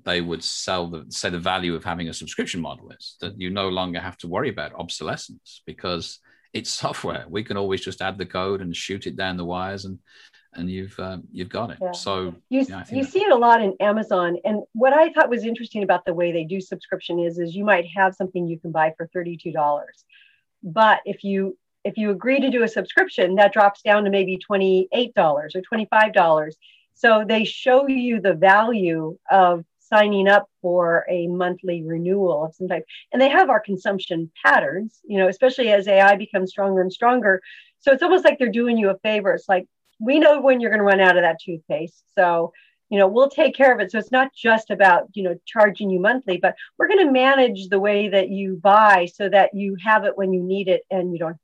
they 0.05 0.21
would 0.23 0.43
sell 0.43 0.87
the 0.87 1.05
say 1.11 1.29
the 1.29 1.39
value 1.39 1.75
of 1.75 1.85
having 1.85 2.09
a 2.09 2.15
subscription 2.15 2.61
model 2.61 2.91
is 2.91 3.17
that 3.21 3.39
you 3.39 3.51
no 3.51 3.69
longer 3.69 4.01
have 4.01 4.17
to 4.19 4.29
worry 4.29 4.49
about 4.49 4.73
obsolescence 4.75 5.63
because 5.67 6.21
it's 6.55 6.71
software. 6.71 7.27
We 7.29 7.45
can 7.45 7.59
always 7.59 7.83
just 7.83 8.01
add 8.01 8.17
the 8.17 8.25
code 8.25 8.63
and 8.63 8.75
shoot 8.75 9.07
it 9.07 9.17
down 9.17 9.37
the 9.37 9.45
wires 9.45 9.85
and 9.85 9.99
and 10.59 10.71
you've 10.71 10.99
um, 10.99 11.23
you've 11.33 11.49
got 11.49 11.71
it. 11.71 11.79
Yeah. 11.81 11.93
So 11.93 12.35
you, 12.51 12.67
you 12.91 13.05
see 13.05 13.21
it 13.21 13.33
a 13.33 13.37
lot 13.37 13.63
in 13.63 13.75
Amazon. 13.81 14.37
And 14.45 14.63
what 14.73 14.93
I 14.93 15.13
thought 15.13 15.31
was 15.31 15.45
interesting 15.45 15.83
about 15.83 16.05
the 16.05 16.15
way 16.15 16.33
they 16.33 16.45
do 16.45 16.61
subscription 16.61 17.19
is 17.19 17.39
is 17.39 17.55
you 17.55 17.65
might 17.65 17.87
have 17.97 18.15
something 18.15 18.47
you 18.47 18.59
can 18.59 18.73
buy 18.73 18.93
for 18.97 19.07
thirty 19.07 19.37
two 19.37 19.53
dollars, 19.53 20.05
but 20.63 21.01
if 21.05 21.25
you 21.25 21.57
if 21.85 21.97
you 21.97 22.11
agree 22.11 22.41
to 22.41 22.51
do 22.51 22.63
a 22.65 22.69
subscription, 22.69 23.37
that 23.37 23.53
drops 23.53 23.83
down 23.83 24.05
to 24.05 24.11
maybe 24.11 24.37
twenty 24.37 24.89
eight 24.93 25.15
dollars 25.15 25.55
or 25.55 25.63
twenty 25.63 25.87
five 25.87 26.13
dollars. 26.13 26.57
So 26.95 27.25
they 27.27 27.45
show 27.45 27.87
you 27.87 28.21
the 28.21 28.35
value 28.35 29.17
of 29.31 29.65
signing 29.79 30.29
up 30.29 30.49
for 30.61 31.07
a 31.09 31.27
monthly 31.29 31.83
renewal 31.83 32.45
of 32.45 32.55
some 32.55 32.69
type. 32.69 32.85
And 33.13 33.23
they 33.23 33.29
have 33.29 33.49
our 33.49 33.61
consumption 33.61 34.31
patterns, 34.45 35.01
you 35.05 35.19
know, 35.19 35.29
especially 35.29 35.71
as 35.71 35.89
AI 35.89 36.17
becomes 36.17 36.51
stronger 36.51 36.83
and 36.83 36.93
stronger. 36.93 37.41
So 37.79 37.93
it's 37.93 38.03
almost 38.03 38.25
like 38.25 38.39
they're 38.39 38.51
doing 38.51 38.77
you 38.77 38.91
a 38.91 38.99
favor. 38.99 39.33
It's 39.33 39.49
like 39.49 39.67
we 39.99 40.19
know 40.19 40.41
when 40.41 40.61
you're 40.61 40.71
going 40.71 40.81
to 40.81 40.85
run 40.85 41.01
out 41.01 41.17
of 41.17 41.23
that 41.23 41.41
toothpaste. 41.41 42.05
So, 42.15 42.53
you 42.89 42.99
know, 42.99 43.07
we'll 43.07 43.31
take 43.31 43.55
care 43.55 43.73
of 43.73 43.81
it. 43.81 43.91
So 43.91 43.99
it's 43.99 44.13
not 44.13 44.35
just 44.35 44.71
about, 44.71 45.09
you 45.15 45.23
know, 45.23 45.37
charging 45.47 45.91
you 45.91 46.01
monthly, 46.01 46.39
but 46.39 46.55
we're 46.79 46.89
going 46.89 47.07
to 47.07 47.13
manage 47.13 47.69
the 47.69 47.81
way 47.81 48.09
that 48.09 48.31
you 48.31 48.57
buy 48.57 49.07
so 49.13 49.29
that 49.29 49.55
you 49.55 49.77
have 49.85 50.05
it 50.05 50.17
when 50.17 50.33
you 50.33 50.43
need 50.43 50.69
it 50.69 50.83
and 50.91 51.13
you 51.13 51.19
don't 51.19 51.37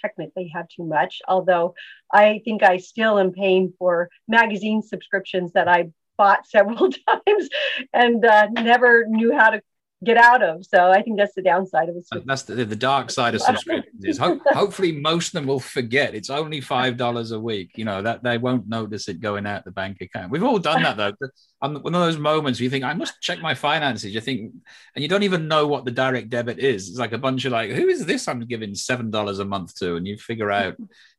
technically 0.00 0.50
have 0.54 0.68
too 0.68 0.84
much. 0.84 1.22
Although 1.28 1.74
I 2.12 2.42
think 2.44 2.62
I 2.62 2.76
still 2.78 3.18
am 3.18 3.32
paying 3.32 3.72
for 3.78 4.10
magazine 4.28 4.82
subscriptions 4.82 5.52
that 5.52 5.68
I 5.68 5.90
bought 6.18 6.46
several 6.46 6.90
times 7.08 7.48
and 7.92 8.24
uh, 8.24 8.48
never 8.48 9.06
knew 9.06 9.32
how 9.32 9.50
to 9.50 9.62
get 10.04 10.16
out 10.16 10.42
of. 10.42 10.64
So 10.66 10.90
I 10.90 11.02
think 11.02 11.18
that's 11.18 11.34
the 11.34 11.42
downside 11.42 11.88
of 11.88 11.96
it. 11.96 12.04
That's 12.26 12.42
the, 12.42 12.64
the 12.64 12.76
dark 12.76 13.10
side 13.18 13.34
of 13.34 13.42
subscriptions. 13.42 14.04
is 14.04 14.18
ho- 14.18 14.40
hopefully 14.46 14.92
most 14.92 15.28
of 15.28 15.32
them 15.32 15.46
will 15.46 15.60
forget 15.60 16.14
it's 16.14 16.30
only 16.30 16.60
five 16.60 16.96
dollars 16.96 17.32
a 17.32 17.40
week. 17.40 17.72
You 17.76 17.84
know 17.84 18.02
that 18.02 18.22
they 18.22 18.38
won't 18.38 18.68
notice 18.68 19.08
it 19.08 19.20
going 19.20 19.46
out 19.46 19.64
the 19.64 19.70
bank 19.70 20.00
account. 20.00 20.30
We've 20.30 20.42
all 20.42 20.58
done 20.58 20.82
that 20.82 20.96
though. 20.96 21.12
On 21.62 21.76
um, 21.76 21.82
one 21.82 21.94
of 21.94 22.00
those 22.00 22.18
moments 22.18 22.58
where 22.58 22.64
you 22.64 22.70
think 22.70 22.84
I 22.84 22.92
must 22.92 23.20
check 23.20 23.40
my 23.40 23.54
finances. 23.54 24.12
You 24.12 24.20
think, 24.20 24.52
and 24.96 25.02
you 25.02 25.08
don't 25.08 25.22
even 25.22 25.46
know 25.46 25.68
what 25.68 25.84
the 25.84 25.92
direct 25.92 26.28
debit 26.28 26.58
is. 26.58 26.88
It's 26.88 26.98
like 26.98 27.12
a 27.12 27.18
bunch 27.18 27.44
of 27.44 27.52
like, 27.52 27.70
who 27.70 27.86
is 27.86 28.04
this? 28.04 28.26
I'm 28.26 28.40
giving 28.40 28.74
seven 28.74 29.10
dollars 29.10 29.38
a 29.38 29.44
month 29.44 29.76
to, 29.76 29.96
and 29.96 30.06
you 30.06 30.16
figure 30.16 30.50
out. 30.62 30.76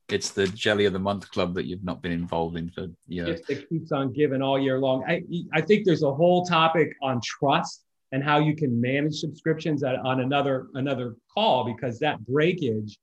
It's 0.09 0.31
the 0.31 0.47
jelly 0.47 0.83
of 0.83 0.91
the 0.91 0.99
month 0.99 1.31
club 1.31 1.55
that 1.55 1.63
you've 1.63 1.85
not 1.85 2.01
been 2.01 2.11
involved 2.11 2.57
in 2.57 2.69
for 2.69 2.87
years. 3.07 3.39
It 3.47 3.69
keeps 3.69 3.93
on 3.93 4.11
giving 4.11 4.41
all 4.41 4.59
year 4.59 4.77
long. 4.77 5.05
I, 5.07 5.23
I 5.53 5.61
think 5.61 5.85
there's 5.85 6.03
a 6.03 6.13
whole 6.13 6.45
topic 6.45 6.93
on 7.01 7.21
trust 7.23 7.82
and 8.13 8.23
how 8.23 8.37
you 8.37 8.55
can 8.55 8.79
manage 8.79 9.15
subscriptions 9.15 9.83
at, 9.83 9.95
on 10.05 10.21
another 10.21 10.67
another 10.75 11.15
call 11.33 11.65
because 11.65 11.99
that 11.99 12.23
breakage 12.27 12.97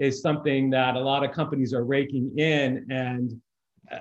is 0.00 0.20
something 0.20 0.68
that 0.68 0.96
a 0.96 1.00
lot 1.00 1.24
of 1.24 1.30
companies 1.32 1.72
are 1.72 1.84
raking 1.84 2.36
in. 2.38 2.84
And 2.90 3.40
uh, 3.90 4.00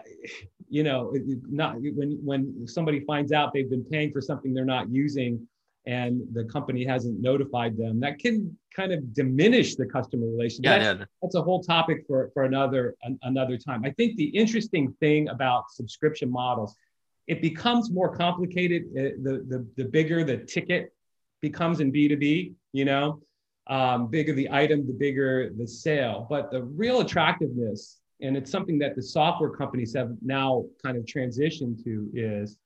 you 0.67 0.83
know 0.83 1.13
not 1.47 1.75
when 1.79 2.19
when 2.25 2.67
somebody 2.67 2.99
finds 3.05 3.31
out 3.31 3.53
they've 3.53 3.69
been 3.69 3.85
paying 3.85 4.11
for 4.11 4.19
something 4.19 4.53
they're 4.53 4.65
not 4.65 4.89
using 4.89 5.47
and 5.85 6.21
the 6.33 6.43
company 6.43 6.83
hasn't 6.83 7.21
notified 7.21 7.77
them 7.77 7.99
that 8.01 8.19
can 8.19 8.57
kind 8.75 8.91
of 8.91 9.13
diminish 9.13 9.75
the 9.75 9.85
customer 9.85 10.27
relationship. 10.27 10.65
Yeah, 10.65 10.79
that's, 10.79 10.99
yeah. 10.99 11.05
that's 11.21 11.35
a 11.35 11.41
whole 11.41 11.63
topic 11.63 12.03
for 12.07 12.31
for 12.33 12.43
another 12.43 12.95
an, 13.03 13.17
another 13.21 13.57
time. 13.57 13.85
I 13.85 13.91
think 13.91 14.17
the 14.17 14.25
interesting 14.25 14.93
thing 14.99 15.29
about 15.29 15.71
subscription 15.71 16.29
models 16.29 16.75
it 17.27 17.41
becomes 17.41 17.91
more 17.91 18.15
complicated 18.15 18.83
uh, 18.97 19.15
the, 19.21 19.45
the, 19.47 19.67
the 19.75 19.85
bigger 19.85 20.23
the 20.23 20.37
ticket 20.37 20.93
becomes 21.41 21.79
in 21.79 21.91
b2b 21.91 22.53
you 22.73 22.85
know? 22.85 23.21
Um, 23.69 24.07
bigger 24.07 24.33
the 24.33 24.49
item 24.49 24.87
the 24.87 24.93
bigger 24.93 25.51
the 25.57 25.67
sale. 25.67 26.25
But 26.29 26.51
the 26.51 26.63
real 26.63 27.01
attractiveness 27.01 27.99
and 28.21 28.35
it's 28.37 28.49
something 28.49 28.79
that 28.79 28.95
the 28.95 29.03
software 29.03 29.49
companies 29.49 29.93
have 29.93 30.11
now 30.21 30.65
kind 30.81 30.97
of 30.97 31.03
transitioned 31.03 31.83
to 31.83 32.09
is 32.13 32.57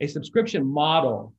a 0.00 0.06
subscription 0.06 0.66
model 0.66 1.34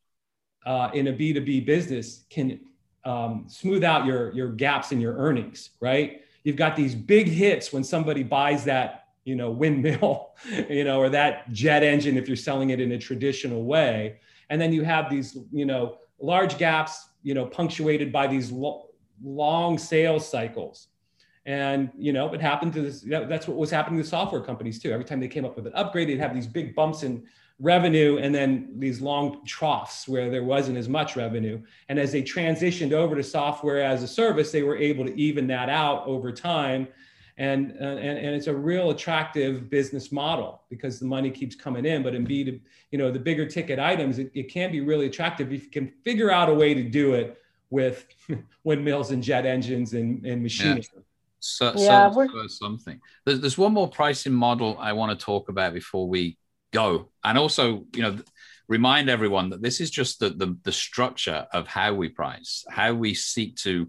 uh, 0.66 0.90
in 0.94 1.08
a 1.08 1.14
b2b 1.14 1.66
business 1.66 2.26
can 2.30 2.60
um, 3.04 3.46
smooth 3.48 3.84
out 3.84 4.06
your, 4.06 4.32
your 4.34 4.50
gaps 4.50 4.92
in 4.92 5.02
your 5.02 5.18
earnings 5.18 5.72
right? 5.82 6.22
You've 6.44 6.56
got 6.56 6.76
these 6.76 6.96
big 6.96 7.28
hits 7.28 7.74
when 7.74 7.84
somebody 7.84 8.24
buys 8.24 8.64
that 8.66 9.01
you 9.24 9.36
know 9.36 9.52
windmill 9.52 10.32
you 10.70 10.84
know 10.84 11.00
or 11.00 11.10
that 11.10 11.52
jet 11.52 11.84
engine 11.84 12.18
if 12.18 12.28
you're 12.28 12.38
selling 12.38 12.72
it 12.72 12.80
in 12.80 12.92
a 12.94 12.98
traditional 12.98 13.64
way. 13.64 14.20
And 14.50 14.60
then 14.60 14.74
you 14.74 14.84
have 14.84 15.10
these 15.10 15.38
you 15.52 15.66
know 15.66 15.98
large 16.20 16.58
gaps 16.58 17.10
you 17.24 17.34
know 17.34 17.46
punctuated 17.46 18.12
by 18.12 18.28
these 18.28 18.52
lo- 18.52 18.90
long 19.24 19.78
sales 19.78 20.28
cycles. 20.28 20.88
And 21.46 21.90
you 21.98 22.14
know 22.14 22.34
it 22.34 22.42
happened 22.42 22.74
to 22.74 22.82
this 22.82 23.02
that's 23.02 23.48
what 23.48 23.58
was 23.58 23.72
happening 23.72 24.02
to 24.02 24.08
software 24.08 24.42
companies 24.42 24.80
too. 24.80 24.92
Every 24.92 25.06
time 25.06 25.20
they 25.20 25.28
came 25.28 25.46
up 25.46 25.56
with 25.56 25.68
an 25.68 25.74
upgrade 25.76 26.10
they'd 26.10 26.20
have 26.20 26.36
these 26.36 26.48
big 26.48 26.76
bumps 26.76 27.04
in 27.04 27.24
revenue 27.60 28.18
and 28.18 28.34
then 28.34 28.74
these 28.80 29.02
long 29.02 29.46
troughs 29.46 30.08
where 30.08 30.32
there 30.32 30.44
wasn't 30.44 30.78
as 30.78 30.90
much 30.90 31.16
revenue. 31.16 31.62
And 31.90 32.00
as 32.00 32.12
they 32.12 32.24
transitioned 32.24 32.92
over 32.92 33.16
to 33.16 33.24
software 33.24 33.84
as 33.84 34.02
a 34.02 34.08
service 34.08 34.52
they 34.52 34.64
were 34.64 34.78
able 34.78 35.06
to 35.06 35.16
even 35.20 35.48
that 35.48 35.70
out 35.70 36.06
over 36.08 36.32
time 36.32 36.88
and, 37.38 37.72
and, 37.72 38.00
and 38.00 38.36
it's 38.36 38.48
a 38.48 38.56
real 38.56 38.92
attractive 38.92 39.70
business 39.70 40.12
model 40.12 40.64
because 40.70 41.00
the 41.00 41.06
money 41.06 41.32
keeps 41.32 41.56
coming 41.56 41.86
in. 41.86 42.04
But 42.04 42.16
in 42.16 42.24
B, 42.24 42.62
you 42.92 42.98
know, 42.98 43.12
the 43.12 43.20
bigger 43.20 43.46
ticket 43.46 43.80
items, 43.80 44.20
it, 44.20 44.32
it 44.34 44.52
can 44.52 44.72
be 44.72 44.82
really 44.82 45.08
attractive 45.08 45.52
if 45.52 45.64
you 45.64 45.70
can 45.70 45.92
figure 46.04 46.32
out 46.32 46.50
a 46.50 46.54
way 46.54 46.74
to 46.74 46.84
do 46.84 47.14
it 47.14 47.38
with 47.70 48.06
windmills 48.64 49.12
and 49.12 49.24
jet 49.24 49.46
engines 49.46 49.94
and, 49.94 50.26
and 50.26 50.44
machinery. 50.44 50.84
Yeah. 50.94 51.02
So, 51.40 51.74
yeah, 51.76 52.12
so, 52.12 52.28
so 52.28 52.48
something. 52.48 53.00
There's, 53.26 53.40
there's 53.40 53.58
one 53.58 53.74
more 53.74 53.90
pricing 53.90 54.34
model 54.34 54.78
I 54.80 54.94
want 54.94 55.18
to 55.18 55.26
talk 55.26 55.50
about 55.50 55.74
before 55.74 56.08
we 56.08 56.38
go, 56.72 57.10
and 57.24 57.38
also, 57.38 57.86
you 57.96 58.04
know, 58.04 58.20
remind 58.68 59.10
everyone 59.10 59.50
that 59.50 59.62
this 59.62 59.82
is 59.82 59.90
just 59.90 60.20
the, 60.20 60.30
the, 60.30 60.56
the 60.64 60.72
structure 60.72 61.48
of 61.52 61.68
how 61.68 61.94
we 61.94 62.10
price, 62.10 62.64
how 62.70 62.94
we 62.94 63.14
seek 63.14 63.56
to 63.58 63.88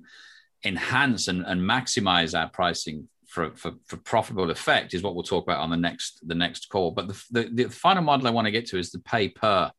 enhance 0.65 1.29
and, 1.29 1.45
and 1.45 1.61
maximize 1.61 2.39
our 2.39 2.49
pricing 2.49 3.09
for, 3.33 3.51
for, 3.57 3.73
for, 3.87 3.97
profitable 3.97 4.51
effect 4.51 4.93
is 4.93 5.03
what 5.03 5.15
we'll 5.15 5.25
talk 5.25 5.45
about 5.45 5.61
on 5.61 5.71
the 5.71 5.77
next 5.77 6.21
the 6.29 6.35
next 6.35 6.69
call. 6.69 6.91
But 6.91 7.09
the, 7.09 7.25
the, 7.31 7.65
the 7.65 7.71
final 7.71 8.03
model 8.03 8.27
I 8.27 8.31
want 8.31 8.45
to 8.45 8.51
get 8.51 8.67
to 8.67 8.79
is 8.79 8.93
the 8.93 8.99
pay 8.99 9.31
per 9.31 9.73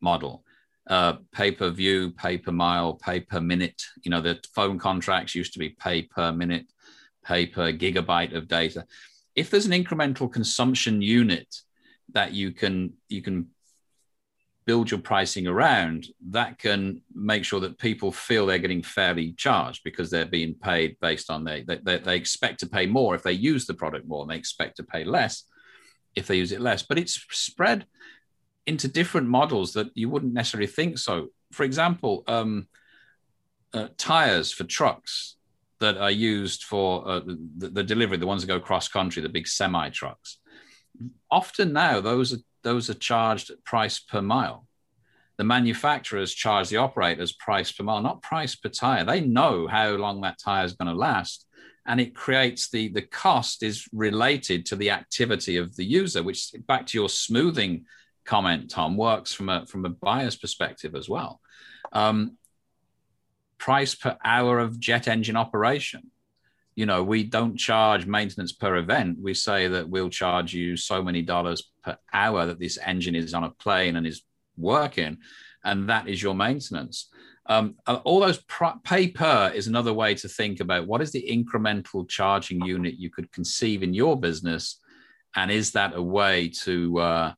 model, 0.00 0.42
uh, 0.88 1.14
pay 1.32 1.52
per 1.52 1.70
view, 1.70 2.10
pay 2.10 2.38
per 2.38 2.50
mile, 2.50 2.94
pay 2.94 3.20
per 3.20 3.40
minute. 3.40 3.80
You 4.02 4.10
know, 4.10 4.20
the 4.20 4.40
phone 4.52 4.80
contracts 4.80 5.36
used 5.36 5.52
to 5.52 5.60
be 5.60 5.68
pay 5.68 6.02
per 6.02 6.32
minute, 6.32 6.66
pay 7.24 7.46
per 7.46 7.72
gigabyte 7.72 8.34
of 8.34 8.48
data. 8.48 8.84
If 9.36 9.48
there's 9.48 9.66
an 9.66 9.84
incremental 9.84 10.30
consumption 10.30 11.00
unit 11.00 11.54
that 12.14 12.32
you 12.32 12.50
can 12.50 12.94
you 13.08 13.22
can 13.22 13.46
build 14.68 14.90
your 14.90 15.00
pricing 15.00 15.46
around, 15.46 16.08
that 16.28 16.58
can 16.58 17.00
make 17.14 17.42
sure 17.42 17.58
that 17.58 17.78
people 17.78 18.12
feel 18.12 18.44
they're 18.44 18.58
getting 18.58 18.82
fairly 18.82 19.32
charged 19.32 19.80
because 19.82 20.10
they're 20.10 20.26
being 20.26 20.52
paid 20.52 20.94
based 21.00 21.30
on 21.30 21.42
they, 21.42 21.64
they, 21.82 21.96
they 21.96 22.16
expect 22.16 22.60
to 22.60 22.68
pay 22.68 22.84
more 22.84 23.14
if 23.14 23.22
they 23.22 23.32
use 23.32 23.64
the 23.64 23.72
product 23.72 24.06
more 24.06 24.20
and 24.20 24.30
they 24.30 24.36
expect 24.36 24.76
to 24.76 24.82
pay 24.82 25.04
less 25.04 25.44
if 26.14 26.26
they 26.26 26.36
use 26.36 26.52
it 26.52 26.60
less. 26.60 26.82
But 26.82 26.98
it's 26.98 27.14
spread 27.30 27.86
into 28.66 28.88
different 28.88 29.26
models 29.26 29.72
that 29.72 29.88
you 29.94 30.10
wouldn't 30.10 30.34
necessarily 30.34 30.66
think 30.66 30.98
so. 30.98 31.28
For 31.50 31.62
example, 31.62 32.22
um, 32.26 32.68
uh, 33.72 33.88
tires 33.96 34.52
for 34.52 34.64
trucks 34.64 35.36
that 35.80 35.96
are 35.96 36.10
used 36.10 36.64
for 36.64 37.08
uh, 37.08 37.20
the, 37.56 37.68
the 37.68 37.82
delivery, 37.82 38.18
the 38.18 38.26
ones 38.26 38.42
that 38.42 38.48
go 38.48 38.60
cross 38.60 38.86
country, 38.86 39.22
the 39.22 39.30
big 39.30 39.48
semi 39.48 39.88
trucks. 39.88 40.40
Often 41.30 41.72
now, 41.72 42.00
those 42.00 42.32
are 42.32 42.38
those 42.62 42.90
are 42.90 42.94
charged 42.94 43.50
at 43.50 43.64
price 43.64 43.98
per 44.00 44.20
mile. 44.20 44.66
The 45.36 45.44
manufacturers 45.44 46.34
charge 46.34 46.68
the 46.68 46.78
operators 46.78 47.32
price 47.32 47.70
per 47.70 47.84
mile, 47.84 48.02
not 48.02 48.22
price 48.22 48.56
per 48.56 48.68
tire. 48.68 49.04
They 49.04 49.20
know 49.20 49.68
how 49.68 49.90
long 49.90 50.20
that 50.22 50.38
tire 50.38 50.64
is 50.64 50.72
going 50.72 50.88
to 50.88 50.98
last. 50.98 51.46
And 51.86 52.00
it 52.00 52.14
creates 52.14 52.68
the, 52.68 52.88
the 52.88 53.02
cost 53.02 53.62
is 53.62 53.88
related 53.92 54.66
to 54.66 54.76
the 54.76 54.90
activity 54.90 55.56
of 55.56 55.74
the 55.76 55.84
user, 55.84 56.22
which 56.22 56.52
back 56.66 56.86
to 56.88 56.98
your 56.98 57.08
smoothing 57.08 57.86
comment, 58.24 58.70
Tom, 58.70 58.96
works 58.96 59.32
from 59.32 59.48
a 59.48 59.64
from 59.66 59.84
a 59.86 59.88
buyer's 59.88 60.36
perspective 60.36 60.94
as 60.94 61.08
well. 61.08 61.40
Um, 61.92 62.36
price 63.56 63.94
per 63.94 64.18
hour 64.24 64.58
of 64.58 64.78
jet 64.78 65.08
engine 65.08 65.36
operation. 65.36 66.10
You 66.78 66.86
know, 66.86 67.02
we 67.02 67.24
don't 67.24 67.56
charge 67.56 68.06
maintenance 68.06 68.52
per 68.52 68.76
event. 68.76 69.18
We 69.20 69.34
say 69.34 69.66
that 69.66 69.88
we'll 69.88 70.10
charge 70.10 70.54
you 70.54 70.76
so 70.76 71.02
many 71.02 71.22
dollars 71.22 71.72
per 71.82 71.98
hour 72.12 72.46
that 72.46 72.60
this 72.60 72.78
engine 72.78 73.16
is 73.16 73.34
on 73.34 73.42
a 73.42 73.50
plane 73.50 73.96
and 73.96 74.06
is 74.06 74.22
working, 74.56 75.18
and 75.64 75.88
that 75.88 76.06
is 76.06 76.22
your 76.22 76.36
maintenance. 76.36 77.10
Um, 77.46 77.74
uh, 77.84 77.98
all 78.04 78.20
those 78.20 78.40
pr- 78.42 78.78
pay 78.84 79.08
per 79.08 79.50
is 79.52 79.66
another 79.66 79.92
way 79.92 80.14
to 80.14 80.28
think 80.28 80.60
about 80.60 80.86
what 80.86 81.02
is 81.02 81.10
the 81.10 81.26
incremental 81.28 82.08
charging 82.08 82.64
unit 82.64 82.94
you 82.96 83.10
could 83.10 83.32
conceive 83.32 83.82
in 83.82 83.92
your 83.92 84.16
business, 84.16 84.78
and 85.34 85.50
is 85.50 85.72
that 85.72 85.96
a 85.96 86.02
way 86.18 86.48
to 86.62 86.98
uh, 87.00 87.32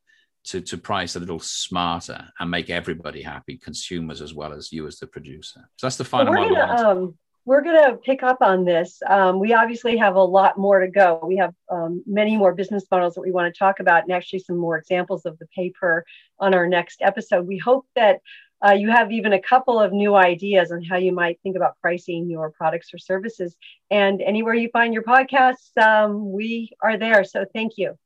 to 0.48 0.60
to 0.60 0.76
price 0.76 1.16
a 1.16 1.20
little 1.20 1.40
smarter 1.40 2.28
and 2.38 2.50
make 2.50 2.68
everybody 2.68 3.22
happy, 3.22 3.56
consumers 3.56 4.20
as 4.20 4.34
well 4.34 4.52
as 4.52 4.70
you 4.70 4.86
as 4.86 4.98
the 4.98 5.06
producer. 5.06 5.60
So 5.76 5.86
that's 5.86 5.96
the 5.96 6.04
final 6.04 6.34
well, 6.34 6.86
um, 6.86 7.14
we're 7.44 7.62
going 7.62 7.90
to 7.90 7.96
pick 7.96 8.22
up 8.22 8.38
on 8.40 8.64
this. 8.64 9.00
Um, 9.08 9.40
we 9.40 9.54
obviously 9.54 9.96
have 9.96 10.14
a 10.14 10.22
lot 10.22 10.58
more 10.58 10.80
to 10.80 10.88
go. 10.88 11.20
We 11.24 11.36
have 11.36 11.54
um, 11.70 12.02
many 12.06 12.36
more 12.36 12.54
business 12.54 12.84
models 12.90 13.14
that 13.14 13.22
we 13.22 13.32
want 13.32 13.52
to 13.52 13.58
talk 13.58 13.80
about, 13.80 14.04
and 14.04 14.12
actually 14.12 14.40
some 14.40 14.56
more 14.58 14.76
examples 14.78 15.24
of 15.24 15.38
the 15.38 15.46
pay 15.56 15.70
per 15.70 16.04
on 16.38 16.54
our 16.54 16.68
next 16.68 17.02
episode. 17.02 17.46
We 17.46 17.58
hope 17.58 17.86
that 17.96 18.20
uh, 18.64 18.72
you 18.72 18.90
have 18.90 19.10
even 19.10 19.32
a 19.32 19.40
couple 19.40 19.80
of 19.80 19.92
new 19.92 20.14
ideas 20.14 20.70
on 20.70 20.84
how 20.84 20.96
you 20.96 21.12
might 21.12 21.40
think 21.42 21.56
about 21.56 21.78
pricing 21.80 22.28
your 22.28 22.50
products 22.50 22.92
or 22.92 22.98
services. 22.98 23.56
And 23.90 24.20
anywhere 24.20 24.54
you 24.54 24.68
find 24.70 24.92
your 24.92 25.02
podcasts, 25.02 25.76
um, 25.80 26.30
we 26.30 26.70
are 26.82 26.98
there. 26.98 27.24
So 27.24 27.46
thank 27.54 27.78
you. 27.78 27.96